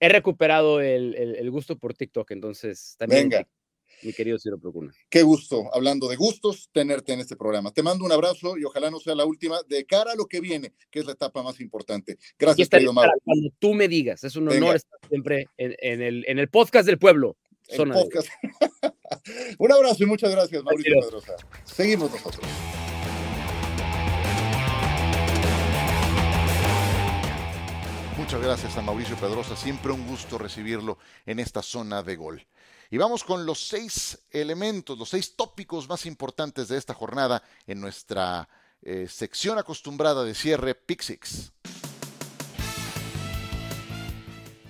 he 0.00 0.08
recuperado 0.08 0.80
el, 0.80 1.14
el, 1.14 1.36
el 1.36 1.50
gusto 1.50 1.78
por 1.78 1.94
TikTok, 1.94 2.32
entonces 2.32 2.96
también. 2.98 3.28
Venga 3.28 3.48
mi 4.02 4.12
querido 4.12 4.38
Ciro 4.38 4.58
Procuna. 4.58 4.92
Qué 5.08 5.22
gusto, 5.22 5.70
hablando 5.72 6.08
de 6.08 6.16
gustos, 6.16 6.68
tenerte 6.72 7.12
en 7.12 7.20
este 7.20 7.36
programa. 7.36 7.72
Te 7.72 7.82
mando 7.82 8.04
un 8.04 8.12
abrazo 8.12 8.56
y 8.58 8.64
ojalá 8.64 8.90
no 8.90 9.00
sea 9.00 9.14
la 9.14 9.24
última 9.24 9.58
de 9.68 9.84
cara 9.84 10.12
a 10.12 10.16
lo 10.16 10.26
que 10.26 10.40
viene, 10.40 10.72
que 10.90 11.00
es 11.00 11.06
la 11.06 11.12
etapa 11.12 11.42
más 11.42 11.60
importante. 11.60 12.18
Gracias, 12.38 12.68
querido 12.68 12.92
Mauro. 12.92 13.12
Cuando 13.24 13.50
tú 13.58 13.74
me 13.74 13.88
digas, 13.88 14.24
es 14.24 14.36
un 14.36 14.48
honor 14.48 14.76
estar 14.76 14.98
siempre 15.08 15.46
en, 15.56 16.02
el, 16.02 16.24
en 16.28 16.38
el 16.38 16.48
podcast 16.48 16.86
del 16.86 16.98
pueblo. 16.98 17.36
Podcast. 17.76 18.28
un 19.58 19.72
abrazo 19.72 20.04
y 20.04 20.06
muchas 20.06 20.30
gracias, 20.30 20.62
Mauricio 20.62 21.00
Pedrosa. 21.00 21.34
Seguimos 21.64 22.10
nosotros. 22.12 22.46
Muchas 28.16 28.40
gracias 28.40 28.76
a 28.76 28.82
Mauricio 28.82 29.16
Pedrosa, 29.16 29.56
siempre 29.56 29.92
un 29.92 30.06
gusto 30.06 30.38
recibirlo 30.38 30.98
en 31.26 31.38
esta 31.38 31.62
zona 31.62 32.02
de 32.02 32.16
gol. 32.16 32.46
Y 32.90 32.98
vamos 32.98 33.24
con 33.24 33.44
los 33.44 33.66
seis 33.66 34.18
elementos, 34.30 34.96
los 34.96 35.08
seis 35.08 35.34
tópicos 35.34 35.88
más 35.88 36.06
importantes 36.06 36.68
de 36.68 36.78
esta 36.78 36.94
jornada 36.94 37.42
en 37.66 37.80
nuestra 37.80 38.48
eh, 38.80 39.08
sección 39.08 39.58
acostumbrada 39.58 40.22
de 40.22 40.34
cierre 40.34 40.76
Pixix. 40.76 41.52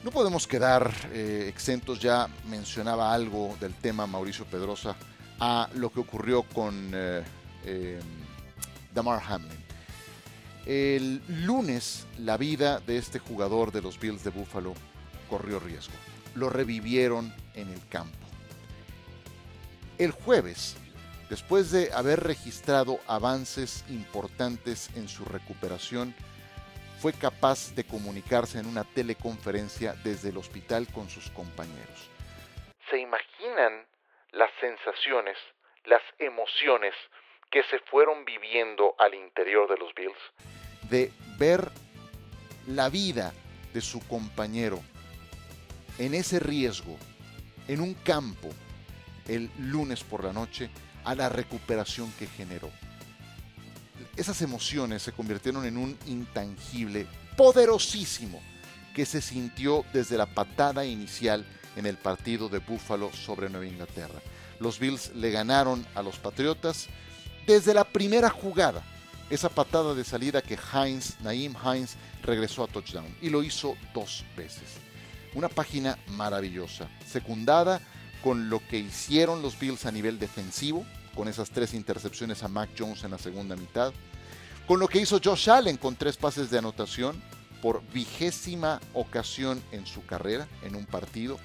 No 0.02 0.10
podemos 0.10 0.46
quedar 0.46 0.94
eh, 1.12 1.46
exentos, 1.48 2.00
ya 2.00 2.28
mencionaba 2.48 3.12
algo 3.12 3.54
del 3.60 3.74
tema 3.74 4.06
Mauricio 4.06 4.46
Pedrosa, 4.46 4.96
a 5.38 5.68
lo 5.74 5.90
que 5.92 6.00
ocurrió 6.00 6.42
con 6.44 6.92
eh, 6.94 7.22
em, 7.66 8.00
Damar 8.94 9.22
Hamlin. 9.28 9.66
El 10.64 11.22
lunes 11.44 12.06
la 12.18 12.38
vida 12.38 12.80
de 12.80 12.96
este 12.96 13.18
jugador 13.18 13.72
de 13.72 13.82
los 13.82 14.00
Bills 14.00 14.24
de 14.24 14.30
Buffalo 14.30 14.72
corrió 15.28 15.60
riesgo 15.60 15.92
lo 16.36 16.50
revivieron 16.50 17.34
en 17.54 17.68
el 17.70 17.80
campo. 17.88 18.16
El 19.98 20.10
jueves, 20.10 20.76
después 21.30 21.70
de 21.70 21.92
haber 21.92 22.20
registrado 22.20 23.00
avances 23.06 23.84
importantes 23.88 24.90
en 24.94 25.08
su 25.08 25.24
recuperación, 25.24 26.14
fue 27.00 27.12
capaz 27.12 27.74
de 27.74 27.84
comunicarse 27.84 28.58
en 28.58 28.66
una 28.66 28.84
teleconferencia 28.84 29.94
desde 30.04 30.30
el 30.30 30.36
hospital 30.36 30.86
con 30.92 31.08
sus 31.08 31.30
compañeros. 31.30 32.10
se 32.90 32.98
imaginan 32.98 33.84
las 34.30 34.50
sensaciones, 34.60 35.36
las 35.84 36.02
emociones 36.18 36.94
que 37.50 37.62
se 37.64 37.80
fueron 37.90 38.24
viviendo 38.24 38.94
al 38.98 39.14
interior 39.14 39.68
de 39.68 39.76
los 39.76 39.92
Bills? 39.94 40.18
De 40.90 41.10
ver 41.38 41.70
la 42.68 42.88
vida 42.88 43.32
de 43.72 43.80
su 43.80 44.06
compañero 44.06 44.80
en 45.98 46.14
ese 46.14 46.38
riesgo, 46.38 46.96
en 47.68 47.80
un 47.80 47.94
campo, 47.94 48.50
el 49.28 49.50
lunes 49.58 50.04
por 50.04 50.24
la 50.24 50.32
noche, 50.32 50.70
a 51.04 51.14
la 51.14 51.28
recuperación 51.28 52.12
que 52.18 52.26
generó. 52.26 52.70
Esas 54.16 54.42
emociones 54.42 55.02
se 55.02 55.12
convirtieron 55.12 55.64
en 55.64 55.76
un 55.76 55.96
intangible 56.06 57.06
poderosísimo 57.36 58.40
que 58.94 59.06
se 59.06 59.20
sintió 59.20 59.84
desde 59.92 60.16
la 60.16 60.26
patada 60.26 60.84
inicial 60.84 61.44
en 61.76 61.86
el 61.86 61.96
partido 61.96 62.48
de 62.48 62.58
Buffalo 62.58 63.12
sobre 63.12 63.50
Nueva 63.50 63.66
Inglaterra. 63.66 64.20
Los 64.58 64.78
Bills 64.78 65.14
le 65.14 65.30
ganaron 65.30 65.86
a 65.94 66.02
los 66.02 66.16
Patriotas 66.16 66.88
desde 67.46 67.74
la 67.74 67.84
primera 67.84 68.30
jugada. 68.30 68.82
Esa 69.28 69.48
patada 69.48 69.94
de 69.94 70.04
salida 70.04 70.40
que 70.40 70.58
Heinz, 70.72 71.20
Naim 71.20 71.54
Heinz, 71.62 71.96
regresó 72.22 72.64
a 72.64 72.68
touchdown 72.68 73.14
y 73.20 73.28
lo 73.28 73.42
hizo 73.42 73.76
dos 73.92 74.24
veces. 74.36 74.85
Una 75.36 75.50
página 75.50 75.98
maravillosa, 76.12 76.88
secundada 77.06 77.82
con 78.22 78.48
lo 78.48 78.66
que 78.66 78.78
hicieron 78.78 79.42
los 79.42 79.58
Bills 79.58 79.84
a 79.84 79.92
nivel 79.92 80.18
defensivo, 80.18 80.86
con 81.14 81.28
esas 81.28 81.50
tres 81.50 81.74
intercepciones 81.74 82.42
a 82.42 82.48
Mac 82.48 82.70
Jones 82.76 83.04
en 83.04 83.10
la 83.10 83.18
segunda 83.18 83.54
mitad, 83.54 83.92
con 84.66 84.80
lo 84.80 84.88
que 84.88 84.98
hizo 84.98 85.20
Josh 85.22 85.50
Allen 85.50 85.76
con 85.76 85.94
tres 85.94 86.16
pases 86.16 86.50
de 86.50 86.56
anotación 86.56 87.22
por 87.60 87.82
vigésima 87.92 88.80
ocasión 88.94 89.62
en 89.72 89.84
su 89.84 90.06
carrera 90.06 90.48
en 90.62 90.74
un 90.74 90.86
partido. 90.86 91.38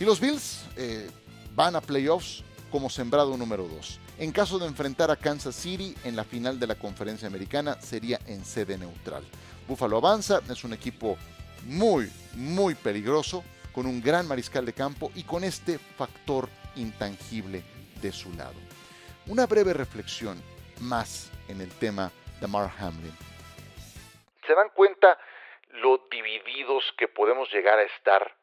Y 0.00 0.06
los 0.06 0.18
Bills 0.18 0.62
eh, 0.76 1.10
van 1.54 1.76
a 1.76 1.82
playoffs 1.82 2.42
como 2.70 2.88
sembrado 2.88 3.36
número 3.36 3.68
2. 3.68 4.00
En 4.20 4.32
caso 4.32 4.58
de 4.58 4.66
enfrentar 4.66 5.10
a 5.10 5.16
Kansas 5.16 5.54
City 5.54 5.94
en 6.04 6.16
la 6.16 6.24
final 6.24 6.58
de 6.58 6.66
la 6.66 6.76
conferencia 6.76 7.28
americana 7.28 7.76
sería 7.78 8.20
en 8.24 8.42
sede 8.46 8.78
neutral. 8.78 9.22
Buffalo 9.68 9.98
avanza, 9.98 10.40
es 10.48 10.64
un 10.64 10.72
equipo 10.72 11.18
muy, 11.64 12.10
muy 12.34 12.74
peligroso, 12.74 13.44
con 13.72 13.86
un 13.86 14.02
gran 14.02 14.28
mariscal 14.28 14.66
de 14.66 14.72
campo 14.72 15.10
y 15.14 15.24
con 15.24 15.44
este 15.44 15.78
factor 15.78 16.48
intangible 16.76 17.62
de 18.00 18.12
su 18.12 18.32
lado. 18.34 18.54
Una 19.26 19.46
breve 19.46 19.72
reflexión 19.72 20.42
más 20.80 21.30
en 21.48 21.60
el 21.60 21.70
tema 21.78 22.10
de 22.40 22.46
Mark 22.48 22.72
Hamlin. 22.78 23.12
¿Se 24.46 24.54
dan 24.54 24.70
cuenta 24.74 25.18
lo 25.70 26.06
divididos 26.10 26.84
que 26.98 27.08
podemos 27.08 27.50
llegar 27.52 27.78
a 27.78 27.82
estar 27.82 28.34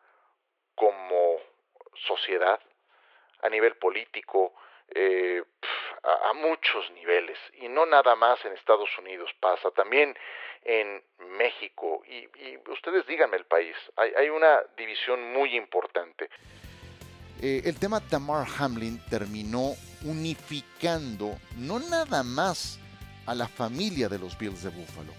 como 0.74 1.38
sociedad 2.08 2.60
a 3.42 3.50
nivel 3.50 3.76
político, 3.76 4.54
eh, 4.90 5.44
a, 6.04 6.34
muchos 6.34 6.90
niveles, 6.92 7.38
y 7.62 7.68
no 7.68 7.86
nada 7.86 8.16
más 8.16 8.44
en 8.46 8.54
Estados 8.54 8.90
Unidos 8.98 9.30
pasa, 9.40 9.72
también 9.72 10.16
en 10.64 11.04
México, 11.38 12.02
y, 12.08 12.28
ustedes 12.72 13.06
díganme 13.08 13.38
el 13.38 13.46
país, 13.46 13.76
hay, 13.96 14.30
una 14.30 14.62
división 14.78 15.34
muy 15.34 15.56
importante. 15.56 16.30
Eh, 17.42 17.62
el 17.66 17.80
tema 17.80 18.02
Tamar 18.02 18.46
Hamlin 18.58 19.02
terminó 19.10 19.74
unificando 20.04 21.38
no 21.58 21.80
nada 21.80 22.24
más 22.24 22.80
a 23.26 23.36
la 23.36 23.48
familia 23.48 24.10
de 24.10 24.20
los 24.20 24.38
Bills 24.38 24.64
de 24.64 24.70
Buffalo, 24.70 25.14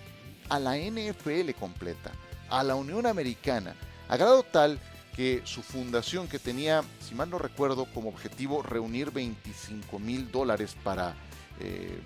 a 0.48 0.58
la 0.58 0.76
NFL 0.76 1.52
completa, 1.58 2.10
a 2.50 2.62
la 2.62 2.74
Unión 2.74 3.06
Americana, 3.06 3.74
a 4.08 4.16
grado 4.16 4.42
tal 4.42 4.78
que 5.16 5.42
su 5.44 5.62
fundación 5.62 6.28
que 6.28 6.38
tenía, 6.38 6.82
si 7.00 7.14
mal 7.14 7.30
no 7.30 7.38
recuerdo, 7.38 7.86
como 7.86 8.08
objetivo 8.08 8.62
reunir 8.62 9.10
25 9.10 9.98
mil 9.98 10.30
dólares 10.30 10.76
para 10.82 11.14
eh, 11.60 11.98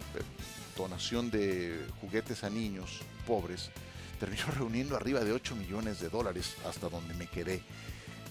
donación 0.76 1.30
de 1.30 1.86
juguetes 2.00 2.44
a 2.44 2.50
niños 2.50 3.02
pobres, 3.26 3.70
terminó 4.18 4.46
reuniendo 4.56 4.96
arriba 4.96 5.20
de 5.20 5.32
8 5.32 5.56
millones 5.56 6.00
de 6.00 6.08
dólares 6.08 6.56
hasta 6.66 6.88
donde 6.88 7.14
me 7.14 7.26
quedé. 7.26 7.62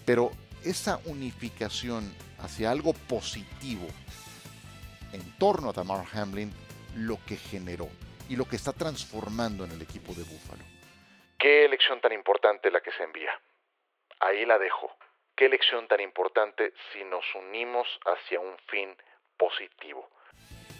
Pero 0.05 0.31
esa 0.63 0.99
unificación 1.05 2.13
hacia 2.39 2.71
algo 2.71 2.93
positivo 2.93 3.87
en 5.13 5.21
torno 5.37 5.69
a 5.69 5.73
Tamar 5.73 6.05
Hamlin, 6.13 6.51
lo 6.95 7.17
que 7.25 7.37
generó 7.37 7.89
y 8.29 8.35
lo 8.35 8.45
que 8.45 8.55
está 8.55 8.73
transformando 8.73 9.63
en 9.65 9.71
el 9.71 9.81
equipo 9.81 10.13
de 10.13 10.23
Búfalo. 10.23 10.63
Qué 11.37 11.65
elección 11.65 11.99
tan 12.01 12.13
importante 12.13 12.71
la 12.71 12.81
que 12.81 12.91
se 12.91 13.03
envía. 13.03 13.31
Ahí 14.19 14.45
la 14.45 14.57
dejo. 14.57 14.91
Qué 15.35 15.45
elección 15.45 15.87
tan 15.87 15.99
importante 15.99 16.73
si 16.91 17.03
nos 17.05 17.25
unimos 17.35 17.87
hacia 18.05 18.39
un 18.39 18.55
fin 18.67 18.95
positivo. 19.37 20.09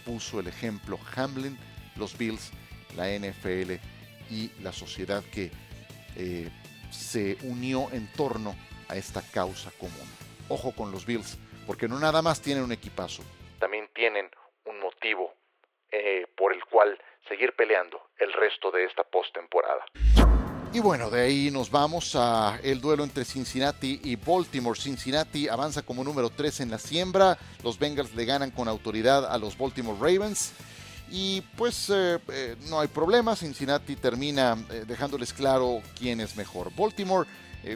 Puso 0.06 0.39
el 0.39 0.48
ejemplo 0.48 0.98
Hamlin, 1.15 1.58
los 1.98 2.17
Bills, 2.17 2.52
la 2.96 3.08
NFL 3.08 3.74
y 4.30 4.52
la 4.62 4.72
sociedad 4.72 5.24
que 5.34 5.52
eh, 6.15 6.50
se 6.91 7.38
unió 7.43 7.88
en 7.91 8.12
torno 8.13 8.56
a 8.89 8.96
esta 8.96 9.22
causa 9.34 9.72
común. 9.80 10.08
Ojo 10.50 10.74
con 10.76 10.91
los 10.91 11.06
Bills, 11.06 11.38
porque 11.65 11.88
no 11.88 12.00
nada 12.00 12.22
más 12.22 12.41
tienen 12.41 12.63
un 12.63 12.72
equipazo, 12.72 13.24
también 13.63 13.88
tienen 13.93 14.30
un 14.65 14.78
motivo 14.82 15.34
eh, 15.89 16.28
por 16.36 16.52
el 16.54 16.65
cual 16.65 17.00
seguir 17.30 17.56
peleando 17.56 18.10
el 18.17 18.34
resto 18.34 18.72
de 18.72 18.84
esta 18.84 19.06
postemporada. 19.06 19.86
Y 20.74 20.80
bueno, 20.80 21.12
de 21.12 21.22
ahí 21.22 21.52
nos 21.52 21.70
vamos 21.70 22.16
a 22.16 22.58
el 22.64 22.82
duelo 22.82 23.04
entre 23.04 23.26
Cincinnati 23.26 24.02
y 24.04 24.16
Baltimore. 24.16 24.80
Cincinnati 24.80 25.48
avanza 25.48 25.84
como 25.84 26.04
número 26.04 26.32
3 26.32 26.62
en 26.62 26.72
la 26.72 26.80
siembra. 26.80 27.38
Los 27.64 27.78
Bengals 27.78 28.16
le 28.16 28.26
ganan 28.26 28.50
con 28.50 28.68
autoridad 28.68 29.32
a 29.32 29.38
los 29.38 29.56
Baltimore 29.56 30.00
Ravens. 30.02 30.52
Y 31.12 31.42
pues 31.56 31.92
eh, 31.92 32.18
eh, 32.28 32.56
no 32.70 32.80
hay 32.80 32.88
problema. 32.88 33.36
Cincinnati 33.36 33.96
termina 33.96 34.58
eh, 34.72 34.84
dejándoles 34.88 35.32
claro 35.32 35.84
quién 35.96 36.20
es 36.20 36.36
mejor. 36.36 36.72
Baltimore 36.76 37.30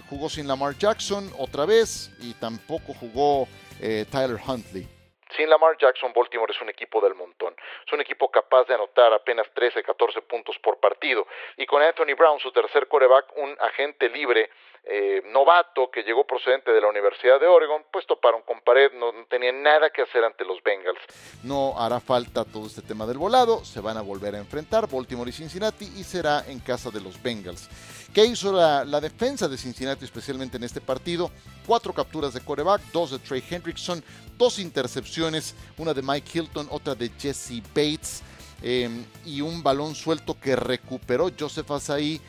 jugó 0.10 0.28
sin 0.28 0.48
Lamar 0.48 0.76
Jackson 0.76 1.32
otra 1.38 1.66
vez 1.68 2.10
y 2.20 2.34
tampoco 2.34 2.96
jugó 2.96 3.48
Tyler 3.80 4.40
Huntley. 4.46 4.97
Sin 5.36 5.50
Lamar 5.50 5.78
Jackson, 5.78 6.14
Baltimore 6.16 6.54
es 6.54 6.62
un 6.62 6.70
equipo 6.70 7.02
del 7.02 7.16
montón. 7.16 7.56
Es 7.86 7.94
un 7.94 8.02
equipo 8.02 8.30
capaz 8.30 8.66
de 8.68 8.76
anotar 8.76 9.14
apenas 9.14 9.48
13, 9.54 9.84
14 9.84 10.22
puntos 10.22 10.58
por 10.60 10.80
partido. 10.80 11.28
Y 11.58 11.66
con 11.66 11.82
Anthony 11.82 12.16
Brown, 12.18 12.40
su 12.40 12.52
tercer 12.52 12.88
coreback, 12.88 13.36
un 13.38 13.56
agente 13.60 14.10
libre 14.10 14.50
eh, 14.90 15.22
novato 15.26 15.92
que 15.92 16.04
llegó 16.04 16.26
procedente 16.26 16.72
de 16.72 16.80
la 16.80 16.88
Universidad 16.88 17.42
de 17.42 17.48
Oregon, 17.48 17.84
pues 17.92 18.06
toparon 18.06 18.42
con 18.44 18.62
pared, 18.62 18.94
no, 18.94 19.12
no 19.12 19.26
tenían 19.26 19.62
nada 19.62 19.90
que 19.90 20.02
hacer 20.02 20.24
ante 20.24 20.46
los 20.46 20.64
Bengals. 20.64 21.00
No 21.44 21.74
hará 21.78 22.00
falta 22.00 22.46
todo 22.46 22.68
este 22.68 22.82
tema 22.82 23.06
del 23.06 23.18
volado, 23.18 23.66
se 23.66 23.82
van 23.82 23.98
a 23.98 24.02
volver 24.02 24.36
a 24.36 24.38
enfrentar 24.38 24.88
Baltimore 24.90 25.30
y 25.30 25.34
Cincinnati 25.34 25.86
y 25.86 26.04
será 26.04 26.44
en 26.48 26.60
casa 26.60 26.90
de 26.90 27.02
los 27.02 27.22
Bengals. 27.22 27.70
¿Qué 28.18 28.26
hizo 28.26 28.52
la, 28.52 29.00
defensa 29.00 29.48
de 29.48 29.60
Cincinnati 29.60 30.04
especialmente 30.04 30.58
en 30.58 30.64
este 30.64 30.82
partido? 30.82 31.30
Cuatro 31.68 31.94
capturas 31.94 32.34
de 32.34 32.42
coreback, 32.42 32.82
dos 32.92 33.12
de 33.12 33.20
Trey 33.20 33.44
Hendrickson, 33.48 34.04
dos 34.40 34.58
intercepciones, 34.58 35.54
una 35.78 35.94
de 35.94 36.02
Mike 36.02 36.40
Hilton, 36.40 36.68
otra 36.72 36.96
de 36.96 37.12
Jesse 37.16 37.62
Bates 37.76 38.24
em, 38.64 39.06
y 39.24 39.42
un 39.42 39.62
balón 39.62 39.94
suelto 39.94 40.36
que 40.40 40.56
recuperó 40.56 41.30
Joseph 41.40 41.70
Asai 41.70 42.20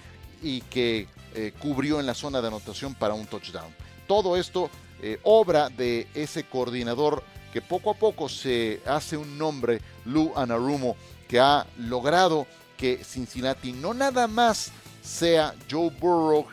y 0.42 0.60
que 0.60 1.08
eh, 1.34 1.54
cubrió 1.58 2.00
en 2.00 2.04
la 2.04 2.12
zona 2.12 2.42
de 2.42 2.48
anotación 2.48 2.94
para 2.94 3.14
un 3.14 3.24
touchdown. 3.24 3.74
Todo 4.06 4.36
esto 4.36 4.68
eh, 5.00 5.18
obra 5.22 5.70
de 5.70 6.06
ese 6.12 6.44
coordinador 6.44 7.22
que 7.50 7.62
poco 7.62 7.92
a 7.92 7.94
poco 7.94 8.28
se 8.28 8.82
hace 8.84 9.16
un 9.16 9.38
nombre, 9.38 9.80
Lou 10.04 10.34
Anarumo, 10.36 10.96
que 11.26 11.40
ha 11.40 11.66
logrado 11.78 12.46
que 12.76 13.02
Cincinnati 13.02 13.72
no 13.72 13.94
nada 13.94 14.26
más 14.26 14.70
sea 15.00 15.54
Joe 15.70 15.90
Burrow, 15.90 16.46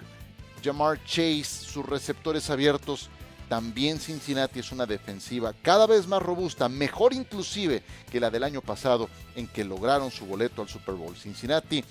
Jamar 0.63 1.03
Chase, 1.03 1.43
sus 1.43 1.85
receptores 1.85 2.49
abiertos, 2.49 3.09
también 3.49 3.99
Cincinnati 3.99 4.59
es 4.59 4.71
una 4.71 4.85
defensiva 4.85 5.53
cada 5.61 5.85
vez 5.85 6.07
más 6.07 6.21
robusta, 6.21 6.67
mejor 6.67 7.13
inclusive 7.13 7.83
que 8.11 8.19
la 8.19 8.31
del 8.31 8.43
año 8.43 8.61
pasado 8.61 9.07
en 9.35 9.47
que 9.47 9.63
lograron 9.63 10.09
su 10.09 10.25
boleto 10.25 10.61
al 10.61 10.69
Super 10.69 10.95
Bowl. 10.95 11.15
Cincinnati 11.15 11.83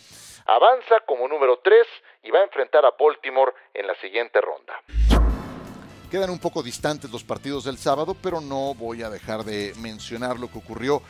avanza 0.47 1.01
como 1.07 1.29
número 1.29 1.61
3 1.63 1.87
y 2.25 2.31
va 2.31 2.41
a 2.41 2.45
enfrentar 2.45 2.85
a 2.85 2.95
Baltimore 2.99 3.53
en 3.73 3.87
la 3.87 3.95
siguiente 4.01 4.41
ronda. 4.41 4.75
Quedan 6.11 6.31
un 6.31 6.39
poco 6.39 6.63
distantes 6.63 7.11
los 7.11 7.25
partidos 7.25 7.65
del 7.65 7.79
sábado, 7.79 8.17
pero 8.21 8.41
no 8.41 8.75
voy 8.75 9.03
a 9.03 9.11
dejar 9.11 9.45
de 9.45 9.73
mencionar 9.81 10.39
lo 10.39 10.49
que 10.51 10.59
ocurrió 10.59 11.03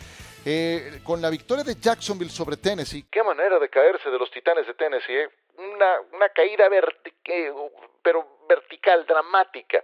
eh, 0.44 1.00
con 1.02 1.20
la 1.22 1.30
victoria 1.30 1.64
de 1.64 1.76
Jacksonville 1.76 2.30
sobre 2.30 2.56
Tennessee. 2.56 3.06
Qué 3.10 3.22
manera 3.22 3.58
de 3.58 3.68
caerse 3.68 4.10
de 4.10 4.18
los 4.18 4.30
Titanes 4.30 4.66
de 4.66 4.74
Tennessee, 4.74 5.14
¿eh? 5.14 5.28
una, 5.56 6.28
caída 6.34 6.68
pero 8.02 8.38
vertical, 8.48 9.06
dramática. 9.06 9.82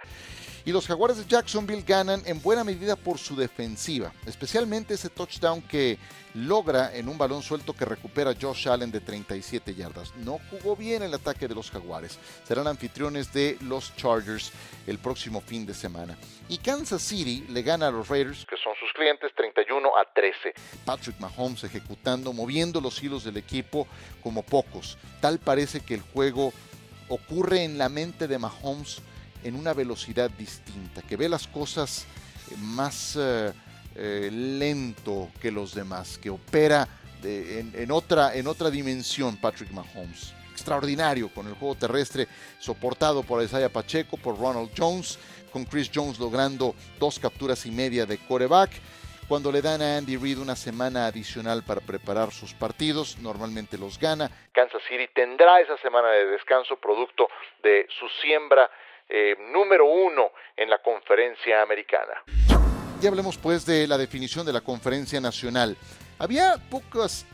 Y 0.70 0.72
los 0.72 0.87
Jaguares 0.87 1.16
de 1.16 1.26
Jacksonville 1.26 1.83
ganan 1.83 2.22
en 2.26 2.40
buena 2.40 2.62
medida 2.62 2.94
por 2.94 3.18
su 3.18 3.35
defensiva, 3.35 4.12
especialmente 4.24 4.94
ese 4.94 5.09
touchdown 5.09 5.61
que 5.62 5.98
logra 6.35 6.94
en 6.94 7.09
un 7.09 7.18
balón 7.18 7.42
suelto 7.42 7.72
que 7.72 7.85
recupera 7.85 8.37
Josh 8.40 8.68
Allen 8.68 8.92
de 8.92 9.00
37 9.00 9.74
yardas. 9.74 10.14
No 10.18 10.38
jugó 10.48 10.76
bien 10.76 11.02
el 11.02 11.12
ataque 11.12 11.48
de 11.48 11.56
los 11.56 11.72
Jaguares. 11.72 12.20
Serán 12.44 12.68
anfitriones 12.68 13.33
de 13.33 13.59
los 13.62 13.96
Chargers 13.96 14.52
el 14.87 15.00
próximo 15.00 15.40
fin 15.40 15.66
de 15.66 15.74
semana. 15.74 16.16
Y 16.48 16.59
Kansas 16.59 17.02
City 17.02 17.44
le 17.48 17.62
gana 17.62 17.88
a 17.88 17.90
los 17.90 18.06
Raiders, 18.06 18.46
que 18.46 18.56
son 18.56 18.74
sus 18.78 18.92
clientes, 18.92 19.33
31 19.35 19.88
a 19.88 20.04
13. 20.14 20.54
Patrick 20.85 21.18
Mahomes 21.18 21.64
ejecutando, 21.64 22.33
moviendo 22.33 22.80
los 22.80 23.02
hilos 23.02 23.24
del 23.24 23.38
equipo 23.38 23.88
como 24.22 24.44
pocos. 24.44 24.98
Tal 25.20 25.40
parece 25.40 25.80
que 25.80 25.94
el 25.94 26.02
juego 26.02 26.52
ocurre 27.09 27.64
en 27.64 27.76
la 27.76 27.88
mente 27.88 28.28
de 28.28 28.38
Mahomes 28.38 29.02
en 29.44 29.57
una 29.57 29.72
velocidad 29.74 30.31
distinta, 30.31 31.03
que 31.03 31.16
ve 31.16 31.29
las 31.29 31.46
cosas 31.46 32.07
más 32.59 33.16
eh, 33.18 33.53
eh, 33.94 34.29
lento 34.33 35.31
que 35.40 35.50
los 35.50 35.74
demás, 35.74 36.18
que 36.18 36.31
opera 36.31 36.88
en, 37.22 37.90
otra, 37.90 38.35
en 38.35 38.46
otra 38.46 38.70
dimensión 38.70 39.37
Patrick 39.37 39.70
Mahomes. 39.72 40.35
Extraordinario 40.53 41.29
con 41.29 41.46
el 41.46 41.55
juego 41.55 41.74
terrestre 41.74 42.26
soportado 42.59 43.22
por 43.22 43.42
Isaiah 43.42 43.68
Pacheco, 43.68 44.16
por 44.16 44.38
Ronald 44.38 44.70
Jones, 44.76 45.18
con 45.53 45.64
Chris 45.64 45.90
Jones 45.92 46.18
logrando 46.18 46.74
dos 46.98 47.18
capturas 47.18 47.66
y 47.66 47.70
media 47.70 48.07
de 48.07 48.18
coreback. 48.18 48.70
Cuando 49.29 49.53
le 49.53 49.62
dan 49.62 49.81
a 49.81 49.96
Andy 49.96 50.16
Reid 50.16 50.38
una 50.38 50.57
semana 50.57 51.07
adicional 51.07 51.62
para 51.62 51.81
preparar 51.81 52.33
sus 52.33 52.53
partidos, 52.53 53.16
normalmente 53.18 53.79
los 53.79 53.98
gana. 53.98 54.29
Kansas 54.53 54.83
City 54.88 55.09
tendrá 55.14 55.61
esa 55.61 55.76
semana 55.79 56.09
de 56.11 56.26
descanso 56.26 56.76
producto 56.76 57.29
de 57.62 57.87
su 57.98 58.09
siembra 58.20 58.68
eh, 59.11 59.37
número 59.53 59.87
uno 59.87 60.31
en 60.57 60.70
la 60.70 60.79
conferencia 60.79 61.62
americana. 61.62 62.23
Y 63.03 63.07
hablemos 63.07 63.38
pues 63.38 63.66
de 63.66 63.87
la 63.87 63.99
definición 63.99 64.46
de 64.46 64.53
la 64.53 64.61
conferencia 64.61 65.20
nacional. 65.20 65.77
Había 66.18 66.57
pocas 66.70 67.27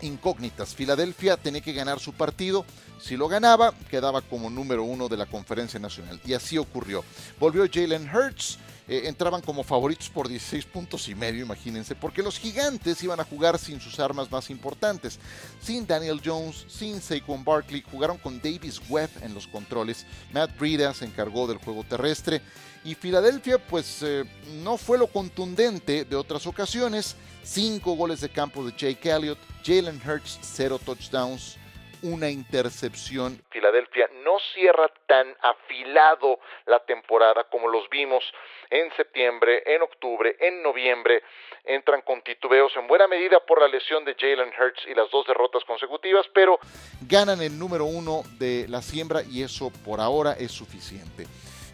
incógnitas. 0.00 0.74
Filadelfia 0.74 1.36
tenía 1.36 1.60
que 1.60 1.72
ganar 1.72 1.98
su 1.98 2.14
partido. 2.14 2.64
Si 3.00 3.16
lo 3.16 3.28
ganaba, 3.28 3.72
quedaba 3.90 4.22
como 4.22 4.48
número 4.48 4.84
uno 4.84 5.08
de 5.08 5.16
la 5.16 5.26
conferencia 5.26 5.78
nacional. 5.80 6.20
Y 6.24 6.34
así 6.34 6.56
ocurrió. 6.56 7.04
Volvió 7.38 7.66
Jalen 7.70 8.08
Hurts. 8.14 8.58
Eh, 8.88 9.02
entraban 9.04 9.42
como 9.42 9.62
favoritos 9.62 10.08
por 10.08 10.28
16 10.28 10.64
puntos 10.64 11.08
y 11.08 11.14
medio, 11.14 11.44
imagínense, 11.44 11.94
porque 11.94 12.22
los 12.22 12.38
gigantes 12.38 13.02
iban 13.02 13.20
a 13.20 13.24
jugar 13.24 13.58
sin 13.58 13.80
sus 13.80 14.00
armas 14.00 14.30
más 14.30 14.48
importantes, 14.48 15.18
sin 15.60 15.86
Daniel 15.86 16.22
Jones, 16.24 16.64
sin 16.68 17.02
Saquon 17.02 17.44
Barkley, 17.44 17.84
jugaron 17.90 18.16
con 18.16 18.40
Davis 18.40 18.80
Webb 18.88 19.10
en 19.20 19.34
los 19.34 19.46
controles, 19.46 20.06
Matt 20.32 20.58
Breida 20.58 20.94
se 20.94 21.04
encargó 21.04 21.46
del 21.46 21.58
juego 21.58 21.84
terrestre 21.84 22.40
y 22.82 22.94
Filadelfia 22.94 23.58
pues 23.58 24.02
eh, 24.02 24.24
no 24.62 24.78
fue 24.78 24.96
lo 24.96 25.08
contundente 25.08 26.06
de 26.06 26.16
otras 26.16 26.46
ocasiones, 26.46 27.16
cinco 27.42 27.94
goles 27.94 28.22
de 28.22 28.30
campo 28.30 28.64
de 28.64 28.72
Jake 28.72 29.10
Elliott, 29.10 29.38
Jalen 29.64 30.00
Hurts, 30.02 30.38
cero 30.40 30.80
touchdowns, 30.82 31.56
una 32.02 32.30
intercepción. 32.30 33.42
Filadelfia 33.50 34.08
no 34.24 34.38
cierra 34.54 34.90
tan 35.06 35.34
afilado 35.40 36.38
la 36.66 36.80
temporada 36.84 37.44
como 37.50 37.68
los 37.68 37.88
vimos 37.90 38.24
en 38.70 38.90
septiembre, 38.96 39.62
en 39.66 39.82
octubre, 39.82 40.36
en 40.40 40.62
noviembre. 40.62 41.22
Entran 41.64 42.02
con 42.02 42.22
titubeos 42.22 42.72
en 42.76 42.86
buena 42.86 43.06
medida 43.06 43.40
por 43.40 43.60
la 43.60 43.68
lesión 43.68 44.04
de 44.04 44.14
Jalen 44.14 44.52
Hurts 44.58 44.86
y 44.88 44.94
las 44.94 45.10
dos 45.10 45.26
derrotas 45.26 45.64
consecutivas, 45.64 46.26
pero 46.32 46.58
ganan 47.02 47.42
el 47.42 47.58
número 47.58 47.84
uno 47.84 48.22
de 48.38 48.66
la 48.68 48.82
siembra 48.82 49.22
y 49.22 49.42
eso 49.42 49.70
por 49.84 50.00
ahora 50.00 50.32
es 50.32 50.52
suficiente. 50.52 51.26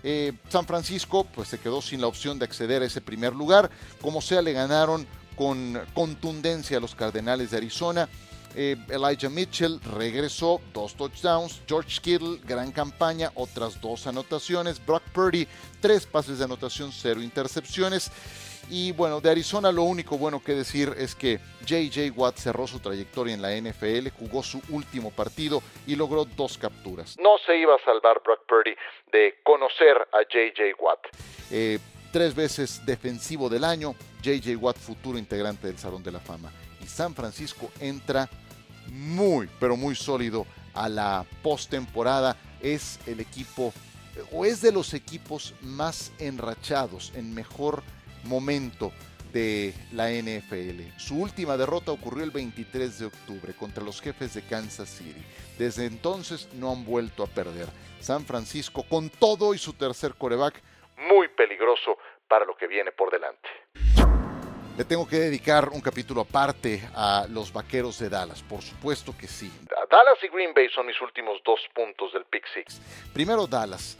Eh, 0.07 0.33
San 0.51 0.67
Francisco 0.67 1.27
pues 1.35 1.49
se 1.49 1.59
quedó 1.59 1.81
sin 1.81 2.03
la 2.03 2.07
opción 2.07 2.39
de 2.39 2.45
acceder 2.45 2.83
a 2.83 2.87
ese 2.87 3.01
primer 3.01 3.33
lugar. 3.33 3.71
Como 4.03 4.21
sea, 4.21 4.43
le 4.43 4.53
ganaron 4.53 5.07
con 5.37 5.81
contundencia 5.95 6.77
a 6.77 6.81
los 6.81 6.95
Cardenales 6.95 7.51
de 7.51 7.57
Arizona. 7.57 8.09
Eh, 8.57 8.77
Elijah 8.89 9.29
Mitchell 9.29 9.81
regresó, 9.97 10.61
dos 10.73 10.95
touchdowns. 10.95 11.63
George 11.67 12.01
Kittle, 12.01 12.39
gran 12.45 12.73
campaña, 12.73 13.31
otras 13.35 13.81
dos 13.81 14.07
anotaciones. 14.07 14.85
Brock 14.85 15.03
Purdy, 15.13 15.47
tres 15.81 16.07
pases 16.07 16.39
de 16.39 16.45
anotación, 16.45 16.93
cero 16.93 17.23
intercepciones. 17.23 18.11
Y 18.71 18.93
bueno, 18.93 19.21
de 19.21 19.31
Arizona 19.31 19.71
lo 19.71 19.83
único 19.83 20.17
bueno 20.17 20.43
que 20.43 20.55
decir 20.55 20.95
es 20.97 21.15
que 21.15 21.39
JJ 21.67 22.13
Watt 22.17 22.37
cerró 22.37 22.67
su 22.67 22.81
trayectoria 22.81 23.35
en 23.35 23.43
la 23.43 23.55
NFL, 23.55 24.09
jugó 24.19 24.43
su 24.43 24.61
último 24.71 25.11
partido 25.11 25.63
y 25.87 25.97
logró 25.97 26.25
dos 26.25 26.57
capturas. 26.59 27.17
No 27.19 27.37
se 27.45 27.57
iba 27.59 27.75
a 27.75 27.85
salvar 27.85 28.23
Brock 28.25 28.47
Purdy 28.47 28.75
de 29.13 29.41
conocer 29.43 29.97
a 30.13 30.23
JJ 30.23 30.81
Watt. 30.81 31.01
Eh, 31.51 31.79
tres 32.13 32.35
veces 32.35 32.85
defensivo 32.87 33.49
del 33.49 33.65
año, 33.65 33.95
JJ 34.23 34.57
Watt 34.57 34.79
futuro 34.79 35.19
integrante 35.19 35.67
del 35.67 35.79
Salón 35.79 36.03
de 36.03 36.13
la 36.13 36.21
Fama. 36.21 36.51
Y 36.83 36.87
San 36.87 37.15
Francisco 37.15 37.71
entra 37.81 38.29
muy, 38.89 39.49
pero 39.61 39.77
muy 39.77 39.95
sólido 39.95 40.47
a 40.75 40.89
la 40.89 41.25
postemporada. 41.43 42.37
Es 42.61 42.99
el 43.07 43.21
equipo, 43.21 43.73
o 44.33 44.45
es 44.45 44.61
de 44.63 44.73
los 44.73 44.95
equipos 44.95 45.55
más 45.61 46.13
enrachados, 46.19 47.13
en 47.15 47.35
mejor 47.35 47.83
momento 48.25 48.93
de 49.33 49.75
la 49.93 50.11
NFL. 50.11 50.97
Su 50.97 51.21
última 51.21 51.57
derrota 51.57 51.93
ocurrió 51.93 52.25
el 52.25 52.31
23 52.31 52.99
de 53.01 53.07
octubre 53.07 53.53
contra 53.55 53.83
los 53.83 54.01
jefes 54.01 54.35
de 54.35 54.43
Kansas 54.43 54.89
City. 54.89 55.23
Desde 55.59 55.87
entonces 55.87 56.49
no 56.55 56.71
han 56.71 56.85
vuelto 56.85 57.25
a 57.25 57.27
perder. 57.27 57.69
San 58.01 58.25
Francisco 58.25 58.85
con 58.89 59.11
todo 59.11 59.55
y 59.55 59.59
su 59.59 59.73
tercer 59.73 60.15
coreback 60.15 60.63
muy 61.09 61.29
peligroso 61.29 61.99
para 62.29 62.45
lo 62.45 62.57
que 62.57 62.67
viene 62.67 62.93
por 62.93 63.11
delante. 63.11 63.49
Le 64.77 64.85
tengo 64.85 65.07
que 65.07 65.21
dedicar 65.21 65.69
un 65.69 65.81
capítulo 65.81 66.23
aparte 66.23 66.83
a 66.97 67.27
los 67.31 67.53
vaqueros 67.53 68.01
de 68.01 68.09
Dallas, 68.09 68.43
por 68.43 68.61
supuesto 68.61 69.15
que 69.17 69.29
sí. 69.29 69.49
Dallas 69.89 70.19
y 70.23 70.29
Green 70.29 70.53
Bay 70.53 70.69
son 70.75 70.87
mis 70.87 71.01
últimos 71.01 71.41
dos 71.45 71.61
puntos 71.73 72.13
del 72.13 72.25
Pick 72.25 72.45
Six. 72.53 72.81
Primero 73.13 73.47
Dallas. 73.47 73.97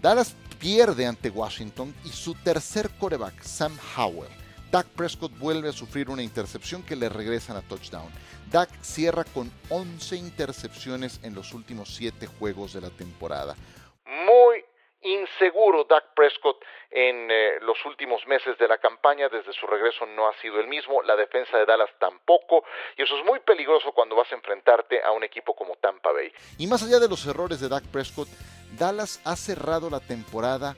Dallas 0.00 0.34
pierde 0.58 1.04
ante 1.06 1.28
Washington 1.28 1.94
y 2.06 2.08
su 2.08 2.34
tercer 2.34 2.88
coreback, 2.98 3.42
Sam 3.42 3.76
Howell. 3.96 4.30
Dak 4.70 4.86
Prescott 4.86 5.36
vuelve 5.38 5.68
a 5.68 5.72
sufrir 5.72 6.08
una 6.08 6.22
intercepción 6.22 6.82
que 6.82 6.96
le 6.96 7.10
regresan 7.10 7.56
a 7.56 7.62
touchdown. 7.62 8.10
Dak 8.50 8.70
cierra 8.80 9.24
con 9.24 9.50
11 9.68 10.16
intercepciones 10.16 11.20
en 11.22 11.34
los 11.34 11.52
últimos 11.52 11.94
7 11.94 12.26
juegos 12.26 12.72
de 12.72 12.80
la 12.80 12.90
temporada. 12.90 13.56
Muy 14.06 14.64
inseguro 15.02 15.84
Dak 15.84 16.14
Prescott 16.14 16.62
en 16.90 17.30
eh, 17.30 17.58
los 17.60 17.76
últimos 17.84 18.26
meses 18.26 18.58
de 18.58 18.66
la 18.66 18.78
campaña, 18.78 19.28
desde 19.28 19.52
su 19.52 19.66
regreso 19.66 20.06
no 20.06 20.28
ha 20.28 20.34
sido 20.40 20.60
el 20.60 20.66
mismo, 20.66 21.02
la 21.02 21.16
defensa 21.16 21.56
de 21.58 21.66
Dallas 21.66 21.90
tampoco, 21.98 22.64
y 22.96 23.02
eso 23.02 23.16
es 23.18 23.24
muy 23.24 23.40
peligroso 23.40 23.92
cuando 23.92 24.16
vas 24.16 24.30
a 24.32 24.34
enfrentarte 24.34 25.02
a 25.02 25.12
un 25.12 25.24
equipo 25.24 25.54
como 25.54 25.76
Tampa 25.76 26.12
Bay. 26.12 26.32
Y 26.58 26.66
más 26.66 26.82
allá 26.82 26.98
de 26.98 27.08
los 27.08 27.26
errores 27.26 27.60
de 27.60 27.68
Dak 27.68 27.84
Prescott, 27.92 28.28
Dallas 28.78 29.20
ha 29.24 29.36
cerrado 29.36 29.90
la 29.90 30.00
temporada 30.00 30.76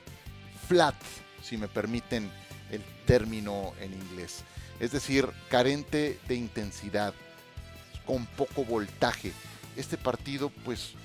flat, 0.67 0.95
si 1.41 1.57
me 1.57 1.67
permiten 1.67 2.31
el 2.71 2.83
término 3.05 3.73
en 3.79 3.93
inglés. 3.93 4.45
Es 4.79 4.91
decir, 4.91 5.27
carente 5.49 6.19
de 6.27 6.35
intensidad, 6.35 7.13
con 8.05 8.25
poco 8.25 8.63
voltaje. 8.63 9.31
Este 9.75 9.97
partido, 9.97 10.51
pues, 10.65 10.95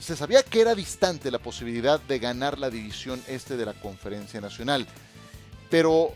se 0.00 0.16
sabía 0.16 0.42
que 0.42 0.60
era 0.60 0.74
distante 0.74 1.30
la 1.30 1.38
posibilidad 1.38 2.00
de 2.00 2.18
ganar 2.18 2.58
la 2.58 2.70
división 2.70 3.22
este 3.28 3.56
de 3.56 3.66
la 3.66 3.74
Conferencia 3.74 4.40
Nacional. 4.40 4.86
Pero, 5.70 6.12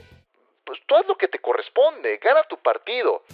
pues 0.65 0.79
tú 0.87 0.97
haz 0.97 1.07
lo 1.07 1.17
que 1.17 1.29
te 1.29 1.39
corresponde, 1.39 2.19
gana 2.23 2.41
tu 2.49 2.57
partido. 2.59 3.25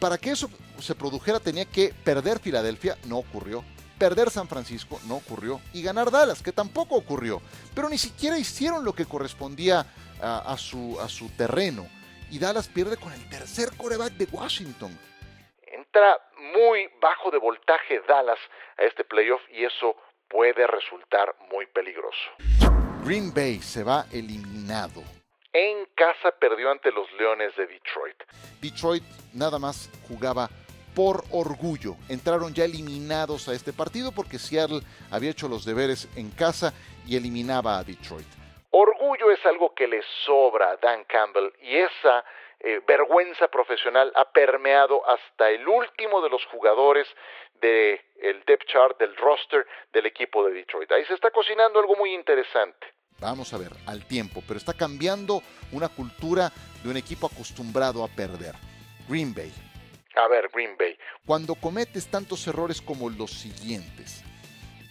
Para 0.00 0.18
que 0.18 0.30
eso 0.30 0.50
se 0.80 0.94
produjera 0.94 1.40
tenía 1.40 1.64
que 1.64 1.94
perder 2.04 2.38
Filadelfia, 2.38 2.98
no 3.06 3.18
ocurrió 3.18 3.64
perder 3.98 4.30
San 4.30 4.48
Francisco, 4.48 5.00
no 5.06 5.16
ocurrió, 5.16 5.60
y 5.72 5.82
ganar 5.82 6.10
Dallas, 6.10 6.42
que 6.42 6.52
tampoco 6.52 6.96
ocurrió. 6.96 7.40
Pero 7.74 7.88
ni 7.88 7.98
siquiera 7.98 8.38
hicieron 8.38 8.84
lo 8.84 8.94
que 8.94 9.06
correspondía 9.06 9.86
a, 10.20 10.56
su, 10.58 10.98
a 11.00 11.08
su 11.08 11.28
terreno. 11.30 11.86
Y 12.30 12.38
Dallas 12.38 12.68
pierde 12.68 12.96
con 12.96 13.12
el 13.12 13.28
tercer 13.28 13.70
coreback 13.76 14.14
de 14.14 14.28
Washington. 14.30 14.96
Entra 15.96 16.20
muy 16.52 16.90
bajo 17.00 17.30
de 17.30 17.38
voltaje 17.38 18.02
Dallas 18.06 18.38
a 18.76 18.82
este 18.82 19.02
playoff 19.02 19.40
y 19.50 19.64
eso 19.64 19.96
puede 20.28 20.66
resultar 20.66 21.34
muy 21.50 21.64
peligroso. 21.68 22.20
Green 23.02 23.32
Bay 23.32 23.60
se 23.60 23.82
va 23.82 24.04
eliminado. 24.12 25.02
En 25.54 25.86
casa 25.94 26.32
perdió 26.38 26.70
ante 26.70 26.92
los 26.92 27.10
Leones 27.12 27.56
de 27.56 27.66
Detroit. 27.66 28.22
Detroit 28.60 29.04
nada 29.32 29.58
más 29.58 29.90
jugaba 30.06 30.50
por 30.94 31.24
orgullo. 31.32 31.94
Entraron 32.10 32.52
ya 32.52 32.66
eliminados 32.66 33.48
a 33.48 33.54
este 33.54 33.72
partido 33.72 34.12
porque 34.12 34.38
Seattle 34.38 34.82
había 35.10 35.30
hecho 35.30 35.48
los 35.48 35.64
deberes 35.64 36.10
en 36.14 36.30
casa 36.30 36.74
y 37.06 37.16
eliminaba 37.16 37.78
a 37.78 37.84
Detroit. 37.84 38.28
Orgullo 38.70 39.30
es 39.30 39.46
algo 39.46 39.72
que 39.72 39.88
le 39.88 40.02
sobra 40.26 40.72
a 40.72 40.76
Dan 40.76 41.04
Campbell 41.04 41.50
y 41.62 41.78
esa 41.78 42.22
eh, 42.60 42.80
vergüenza 42.86 43.48
profesional 43.48 44.12
ha 44.14 44.30
permeado 44.30 45.06
hasta 45.08 45.50
el 45.50 45.66
último 45.68 46.22
de 46.22 46.30
los 46.30 46.44
jugadores 46.46 47.06
del 47.60 48.42
depth 48.46 48.66
chart, 48.66 48.98
del 48.98 49.14
roster 49.16 49.66
del 49.92 50.06
equipo 50.06 50.44
de 50.46 50.52
Detroit. 50.52 50.90
Ahí 50.92 51.04
se 51.04 51.14
está 51.14 51.30
cocinando 51.30 51.78
algo 51.78 51.96
muy 51.96 52.14
interesante. 52.14 52.86
Vamos 53.18 53.52
a 53.54 53.58
ver, 53.58 53.70
al 53.86 54.06
tiempo, 54.06 54.42
pero 54.46 54.58
está 54.58 54.74
cambiando 54.74 55.42
una 55.72 55.88
cultura 55.88 56.52
de 56.82 56.90
un 56.90 56.96
equipo 56.96 57.26
acostumbrado 57.26 58.04
a 58.04 58.08
perder. 58.08 58.54
Green 59.08 59.34
Bay. 59.34 59.52
A 60.16 60.28
ver, 60.28 60.50
Green 60.52 60.76
Bay. 60.78 60.96
Cuando 61.24 61.54
cometes 61.54 62.08
tantos 62.08 62.46
errores 62.46 62.80
como 62.80 63.08
los 63.08 63.30
siguientes. 63.30 64.22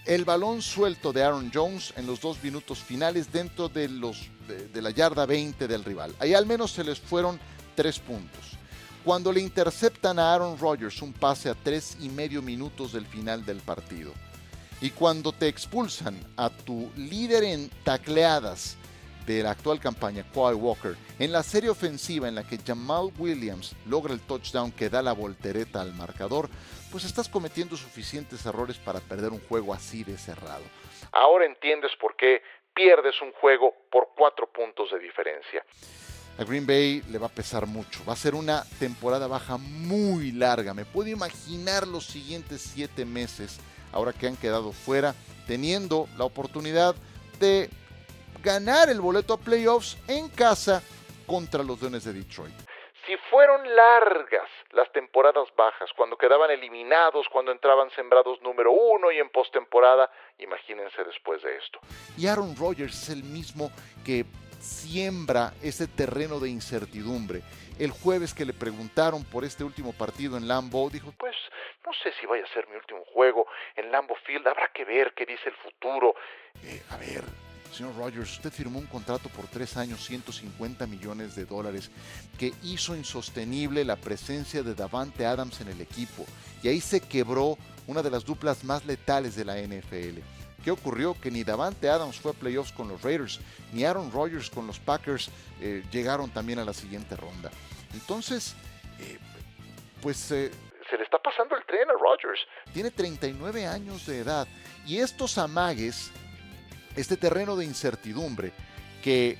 El 0.06 0.23
balón 0.23 0.62
suelto 0.62 1.12
de 1.12 1.23
Aaron 1.23 1.51
Jones 1.51 1.93
en 1.97 2.06
los 2.06 2.21
dos 2.21 2.43
minutos 2.43 2.80
finales 2.80 3.32
dentro 3.32 3.69
de, 3.69 3.89
los, 3.89 4.30
de, 4.47 4.82
la 4.82 4.91
yarda 4.91 5.25
20 5.25 5.67
del 5.67 5.84
rival. 5.84 6.13
Ahí 6.19 6.36
al 6.36 6.45
menos 6.45 6.71
se 6.71 6.84
les 6.84 6.99
fueron 6.99 7.39
tres 7.75 7.99
puntos. 7.99 8.57
Cuando 9.03 9.31
le 9.31 9.39
interceptan 9.39 10.17
a 10.17 10.33
Aaron 10.33 10.57
Rodgers 10.57 11.01
un 11.01 11.13
pase 11.13 11.49
a 11.49 11.53
tres 11.53 11.97
y 12.01 12.09
medio 12.09 12.41
minutos 12.41 12.93
del 12.93 13.05
final 13.05 13.45
del 13.45 13.57
partido 13.57 14.13
y 14.81 14.89
cuando 14.89 15.31
te 15.31 15.47
expulsan 15.47 16.19
a 16.38 16.49
tu 16.49 16.91
líder 16.95 17.43
en 17.43 17.69
tacleadas 17.83 18.77
de 19.25 19.43
la 19.43 19.51
actual 19.51 19.79
campaña, 19.79 20.23
Kyle 20.33 20.55
Walker, 20.55 20.95
en 21.19 21.31
la 21.31 21.43
serie 21.43 21.69
ofensiva 21.69 22.27
en 22.27 22.35
la 22.35 22.43
que 22.43 22.57
Jamal 22.57 23.11
Williams 23.17 23.75
logra 23.88 24.13
el 24.13 24.21
touchdown 24.21 24.71
que 24.71 24.89
da 24.89 25.01
la 25.01 25.13
voltereta 25.13 25.81
al 25.81 25.93
marcador, 25.93 26.49
pues 26.91 27.05
estás 27.05 27.27
cometiendo 27.27 27.75
suficientes 27.75 28.45
errores 28.45 28.77
para 28.77 28.99
perder 28.99 29.31
un 29.31 29.41
juego 29.41 29.73
así 29.73 30.03
de 30.03 30.17
cerrado. 30.17 30.63
Ahora 31.11 31.45
entiendes 31.45 31.91
por 31.99 32.15
qué 32.15 32.41
pierdes 32.73 33.19
un 33.21 33.31
juego 33.33 33.73
por 33.89 34.09
cuatro 34.15 34.47
puntos 34.51 34.91
de 34.91 34.99
diferencia. 34.99 35.65
A 36.38 36.43
Green 36.43 36.67
Bay 36.67 37.02
le 37.10 37.17
va 37.17 37.28
a 37.28 37.30
pesar 37.30 37.65
mucho. 37.65 38.04
Va 38.06 38.13
a 38.13 38.17
ser 38.17 38.36
una 38.36 38.63
temporada 38.78 39.28
baja 39.28 39.58
muy 39.58 40.34
larga. 40.34 40.74
Me 40.74 40.84
puedo 40.84 41.10
imaginar 41.10 41.88
los 41.88 42.06
siguientes 42.06 42.62
siete 42.62 43.06
meses 43.06 43.60
ahora 43.93 44.12
que 44.12 44.28
han 44.28 44.36
quedado 44.36 44.74
fuera, 44.74 45.15
teniendo 45.48 46.10
la 46.17 46.26
oportunidad 46.26 46.95
de 47.39 47.69
ganar 48.43 48.89
el 48.89 49.00
boleto 49.00 49.34
a 49.34 49.38
playoffs 49.38 49.98
en 50.08 50.28
casa 50.28 50.84
contra 51.26 51.63
los 51.63 51.82
Leones 51.82 52.04
de 52.04 52.13
Detroit. 52.13 52.54
Si 53.08 53.15
fueron 53.30 53.62
largas 53.76 54.50
las 54.71 54.91
temporadas 54.91 55.48
bajas, 55.56 55.89
cuando 55.95 56.17
quedaban 56.17 56.50
eliminados, 56.52 57.28
cuando 57.32 57.52
entraban 57.52 57.89
sembrados 57.91 58.41
número 58.41 58.71
uno 58.71 59.12
y 59.12 59.19
en 59.19 59.30
postemporada, 59.30 60.12
imagínense 60.39 61.04
después 61.04 61.41
de 61.43 61.56
esto. 61.56 61.80
Y 62.17 62.28
Aaron 62.28 62.56
Rodgers 62.58 63.04
es 63.04 63.10
el 63.10 63.24
mismo 63.24 63.71
que 64.04 64.26
siembra 64.65 65.54
ese 65.62 65.88
terreno 65.88 66.39
de 66.39 66.49
incertidumbre. 66.49 67.43
El 67.78 67.91
jueves 67.91 68.34
que 68.34 68.45
le 68.45 68.54
preguntaron 68.54 69.23
por 69.23 69.45
este 69.45 69.63
último 69.63 69.93
partido 69.93 70.38
en 70.38 70.47
Lambeau, 70.47 70.89
dijo, 70.89 71.13
pues 71.17 71.36
no 71.86 71.91
sé 72.01 72.12
si 72.19 72.25
vaya 72.25 72.43
a 72.43 72.54
ser 72.54 72.67
mi 72.67 72.75
último 72.75 73.04
juego 73.13 73.45
en 73.75 73.91
Lambeau 73.91 74.17
Field, 74.25 74.47
habrá 74.47 74.71
que 74.73 74.86
ver 74.86 75.13
qué 75.15 75.25
dice 75.25 75.49
el 75.49 75.56
futuro. 75.56 76.15
Eh, 76.63 76.82
a 76.89 76.97
ver, 76.97 77.23
señor 77.71 77.95
Rogers, 77.95 78.32
usted 78.32 78.51
firmó 78.51 78.80
un 78.80 78.88
contrato 78.88 79.30
por 79.30 79.47
tres 79.47 79.78
años, 79.78 80.04
150 80.04 80.88
millones 80.88 81.36
de 81.36 81.45
dólares, 81.45 81.91
que 82.39 82.54
hizo 82.63 82.95
insostenible 82.95 83.86
la 83.86 83.97
presencia 83.97 84.63
de 84.63 84.73
Davante 84.73 85.25
Adams 85.25 85.62
en 85.62 85.67
el 85.67 85.82
equipo. 85.82 86.25
Y 86.63 86.69
ahí 86.69 86.82
se 86.82 87.01
quebró 87.01 87.58
una 87.88 88.01
de 88.01 88.10
las 88.10 88.25
duplas 88.25 88.63
más 88.63 88.86
letales 88.86 89.36
de 89.36 89.45
la 89.45 89.58
NFL. 89.58 90.21
¿Qué 90.65 90.71
ocurrió? 90.71 91.15
Que 91.21 91.30
ni 91.30 91.43
Davante 91.43 91.88
Adams 91.88 92.19
fue 92.19 92.32
a 92.32 92.34
playoffs 92.34 92.71
con 92.71 92.88
los 92.88 92.99
Raiders, 93.04 93.39
ni 93.71 93.84
Aaron 93.84 94.12
Rodgers 94.12 94.49
con 94.49 94.65
los 94.65 94.80
Packers 94.80 95.30
eh, 95.62 95.84
llegaron 95.91 96.32
también 96.32 96.58
a 96.58 96.65
la 96.65 96.73
siguiente 96.73 97.15
ronda. 97.15 97.51
Entonces, 97.93 98.56
eh, 98.99 99.19
pues 100.01 100.32
eh, 100.32 100.49
se 100.89 100.97
le 100.97 101.04
está 101.04 101.19
pasando 101.19 101.56
el 101.56 101.63
tren 101.67 101.88
a 101.88 101.93
Rodgers. 101.93 102.39
Tiene 102.73 102.89
39 102.89 103.67
años 103.67 104.08
de 104.08 104.21
edad 104.21 104.47
y 104.88 104.97
estos 104.97 105.38
amagues, 105.38 106.10
este 106.95 107.15
terreno 107.15 107.56
de 107.56 107.65
incertidumbre 107.65 108.51
que 109.04 109.38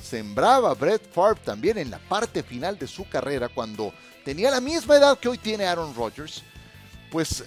sembraba 0.00 0.74
Brett 0.74 1.08
Favre 1.12 1.40
también 1.44 1.78
en 1.78 1.88
la 1.88 2.00
parte 2.00 2.42
final 2.42 2.76
de 2.80 2.88
su 2.88 3.08
carrera 3.08 3.48
cuando 3.48 3.94
tenía 4.24 4.50
la 4.50 4.60
misma 4.60 4.96
edad 4.96 5.20
que 5.20 5.28
hoy 5.28 5.38
tiene 5.38 5.66
Aaron 5.66 5.94
Rodgers, 5.94 6.42
pues 7.12 7.44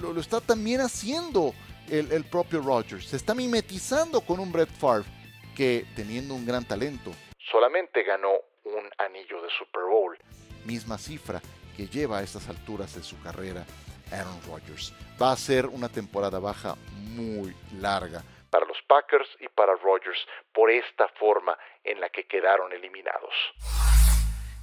lo, 0.00 0.18
está 0.18 0.40
también 0.40 0.80
haciendo 0.80 1.54
el, 1.90 2.24
propio 2.24 2.60
Rodgers. 2.62 3.06
Se 3.06 3.16
está 3.16 3.34
mimetizando 3.34 4.20
con 4.20 4.40
un 4.40 4.52
Brett 4.52 4.70
Favre 4.70 5.08
que 5.56 5.84
teniendo 5.94 6.34
un 6.34 6.46
gran 6.46 6.64
talento 6.64 7.12
solamente 7.50 8.02
ganó 8.04 8.30
un 8.64 8.88
anillo 8.98 9.42
de 9.42 9.48
Super 9.58 9.82
Bowl. 9.82 10.16
Misma 10.64 10.98
cifra 10.98 11.40
que 11.76 11.86
lleva 11.86 12.18
a 12.18 12.22
estas 12.22 12.48
alturas 12.48 12.94
de 12.94 13.02
su 13.02 13.20
carrera 13.22 13.64
Aaron 14.12 14.40
Rodgers. 14.46 14.92
Va 15.20 15.32
a 15.32 15.36
ser 15.36 15.66
una 15.66 15.88
temporada 15.88 16.38
baja 16.38 16.76
muy 16.92 17.54
larga 17.80 18.22
para 18.50 18.66
los 18.66 18.78
Packers 18.86 19.28
y 19.40 19.48
para 19.48 19.74
Rodgers 19.76 20.18
por 20.52 20.70
esta 20.70 21.08
forma 21.18 21.56
en 21.84 22.00
la 22.00 22.08
que 22.10 22.26
quedaron 22.26 22.72
eliminados. 22.72 23.32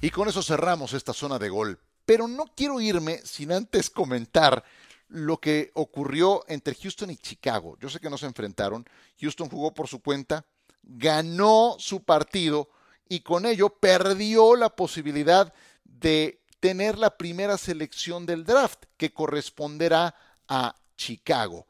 Y 0.00 0.10
con 0.10 0.28
eso 0.28 0.42
cerramos 0.42 0.92
esta 0.92 1.12
zona 1.12 1.38
de 1.38 1.48
gol. 1.48 1.78
Pero 2.04 2.28
no 2.28 2.44
quiero 2.56 2.80
irme 2.80 3.18
sin 3.18 3.52
antes 3.52 3.90
comentar 3.90 4.62
lo 5.08 5.38
que 5.38 5.70
ocurrió 5.74 6.44
entre 6.48 6.74
Houston 6.74 7.10
y 7.10 7.16
Chicago. 7.16 7.76
Yo 7.80 7.88
sé 7.88 8.00
que 8.00 8.10
no 8.10 8.18
se 8.18 8.26
enfrentaron. 8.26 8.88
Houston 9.20 9.48
jugó 9.48 9.72
por 9.72 9.88
su 9.88 10.00
cuenta, 10.00 10.44
ganó 10.82 11.76
su 11.78 12.02
partido 12.04 12.68
y 13.08 13.20
con 13.20 13.46
ello 13.46 13.70
perdió 13.70 14.54
la 14.54 14.74
posibilidad 14.74 15.52
de 15.84 16.42
tener 16.60 16.98
la 16.98 17.16
primera 17.16 17.56
selección 17.56 18.26
del 18.26 18.44
draft 18.44 18.84
que 18.96 19.12
corresponderá 19.12 20.14
a 20.46 20.74
Chicago. 20.96 21.66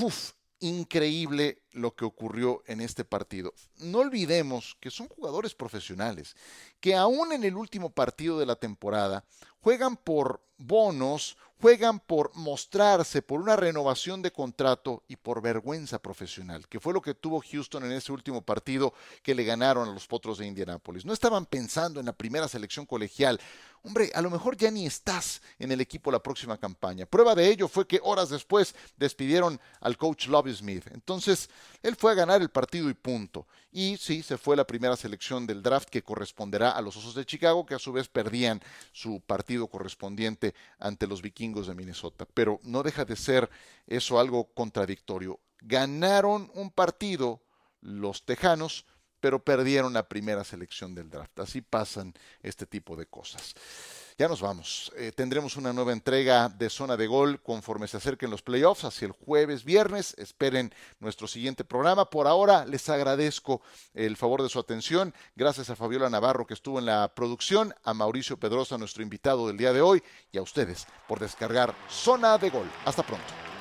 Uf, 0.00 0.32
increíble 0.60 1.61
lo 1.72 1.94
que 1.94 2.04
ocurrió 2.04 2.62
en 2.66 2.80
este 2.80 3.04
partido. 3.04 3.54
No 3.78 3.98
olvidemos 3.98 4.76
que 4.80 4.90
son 4.90 5.08
jugadores 5.08 5.54
profesionales, 5.54 6.36
que 6.80 6.94
aún 6.94 7.32
en 7.32 7.44
el 7.44 7.56
último 7.56 7.90
partido 7.90 8.38
de 8.38 8.46
la 8.46 8.56
temporada 8.56 9.24
juegan 9.60 9.96
por 9.96 10.40
bonos, 10.58 11.36
juegan 11.60 12.00
por 12.00 12.34
mostrarse, 12.34 13.22
por 13.22 13.40
una 13.40 13.56
renovación 13.56 14.20
de 14.22 14.32
contrato 14.32 15.04
y 15.06 15.16
por 15.16 15.40
vergüenza 15.40 16.00
profesional, 16.00 16.66
que 16.68 16.80
fue 16.80 16.92
lo 16.92 17.00
que 17.00 17.14
tuvo 17.14 17.40
Houston 17.40 17.84
en 17.84 17.92
ese 17.92 18.12
último 18.12 18.42
partido 18.42 18.94
que 19.22 19.34
le 19.34 19.44
ganaron 19.44 19.88
a 19.88 19.92
los 19.92 20.06
Potros 20.06 20.38
de 20.38 20.46
Indianápolis. 20.46 21.04
No 21.04 21.12
estaban 21.12 21.46
pensando 21.46 22.00
en 22.00 22.06
la 22.06 22.12
primera 22.12 22.48
selección 22.48 22.86
colegial. 22.86 23.40
Hombre, 23.84 24.10
a 24.14 24.22
lo 24.22 24.30
mejor 24.30 24.56
ya 24.56 24.70
ni 24.70 24.86
estás 24.86 25.42
en 25.58 25.70
el 25.72 25.80
equipo 25.80 26.10
la 26.10 26.22
próxima 26.22 26.58
campaña. 26.58 27.06
Prueba 27.06 27.34
de 27.34 27.48
ello 27.48 27.68
fue 27.68 27.86
que 27.86 28.00
horas 28.02 28.28
después 28.28 28.74
despidieron 28.96 29.60
al 29.80 29.96
coach 29.96 30.26
Lobby 30.26 30.54
Smith. 30.54 30.86
Entonces, 30.92 31.48
él 31.82 31.96
fue 31.96 32.12
a 32.12 32.14
ganar 32.14 32.42
el 32.42 32.48
partido 32.48 32.88
y 32.90 32.94
punto. 32.94 33.46
Y 33.70 33.96
sí, 33.96 34.22
se 34.22 34.38
fue 34.38 34.56
la 34.56 34.66
primera 34.66 34.96
selección 34.96 35.46
del 35.46 35.62
draft 35.62 35.88
que 35.88 36.02
corresponderá 36.02 36.70
a 36.70 36.82
los 36.82 36.96
Osos 36.96 37.14
de 37.14 37.24
Chicago, 37.24 37.66
que 37.66 37.74
a 37.74 37.78
su 37.78 37.92
vez 37.92 38.08
perdían 38.08 38.60
su 38.92 39.20
partido 39.20 39.66
correspondiente 39.68 40.54
ante 40.78 41.06
los 41.06 41.22
vikingos 41.22 41.66
de 41.66 41.74
Minnesota. 41.74 42.26
Pero 42.34 42.60
no 42.62 42.82
deja 42.82 43.04
de 43.04 43.16
ser 43.16 43.50
eso 43.86 44.20
algo 44.20 44.52
contradictorio. 44.52 45.40
Ganaron 45.60 46.50
un 46.54 46.70
partido 46.70 47.42
los 47.80 48.24
Tejanos, 48.24 48.84
pero 49.20 49.42
perdieron 49.44 49.92
la 49.92 50.08
primera 50.08 50.44
selección 50.44 50.94
del 50.94 51.10
draft. 51.10 51.38
Así 51.40 51.60
pasan 51.60 52.12
este 52.42 52.66
tipo 52.66 52.96
de 52.96 53.06
cosas. 53.06 53.54
Ya 54.22 54.28
nos 54.28 54.40
vamos. 54.40 54.92
Eh, 54.96 55.10
tendremos 55.10 55.56
una 55.56 55.72
nueva 55.72 55.92
entrega 55.92 56.48
de 56.48 56.70
zona 56.70 56.96
de 56.96 57.08
gol 57.08 57.40
conforme 57.42 57.88
se 57.88 57.96
acerquen 57.96 58.30
los 58.30 58.40
playoffs 58.40 58.84
hacia 58.84 59.06
el 59.06 59.10
jueves, 59.10 59.64
viernes. 59.64 60.14
Esperen 60.16 60.72
nuestro 61.00 61.26
siguiente 61.26 61.64
programa. 61.64 62.08
Por 62.08 62.28
ahora 62.28 62.64
les 62.64 62.88
agradezco 62.88 63.62
el 63.94 64.16
favor 64.16 64.44
de 64.44 64.48
su 64.48 64.60
atención. 64.60 65.12
Gracias 65.34 65.70
a 65.70 65.74
Fabiola 65.74 66.08
Navarro 66.08 66.46
que 66.46 66.54
estuvo 66.54 66.78
en 66.78 66.86
la 66.86 67.12
producción, 67.16 67.74
a 67.82 67.94
Mauricio 67.94 68.36
Pedrosa, 68.36 68.78
nuestro 68.78 69.02
invitado 69.02 69.48
del 69.48 69.56
día 69.56 69.72
de 69.72 69.80
hoy, 69.80 70.04
y 70.30 70.38
a 70.38 70.42
ustedes 70.42 70.86
por 71.08 71.18
descargar 71.18 71.74
zona 71.90 72.38
de 72.38 72.50
gol. 72.50 72.70
Hasta 72.84 73.02
pronto. 73.02 73.51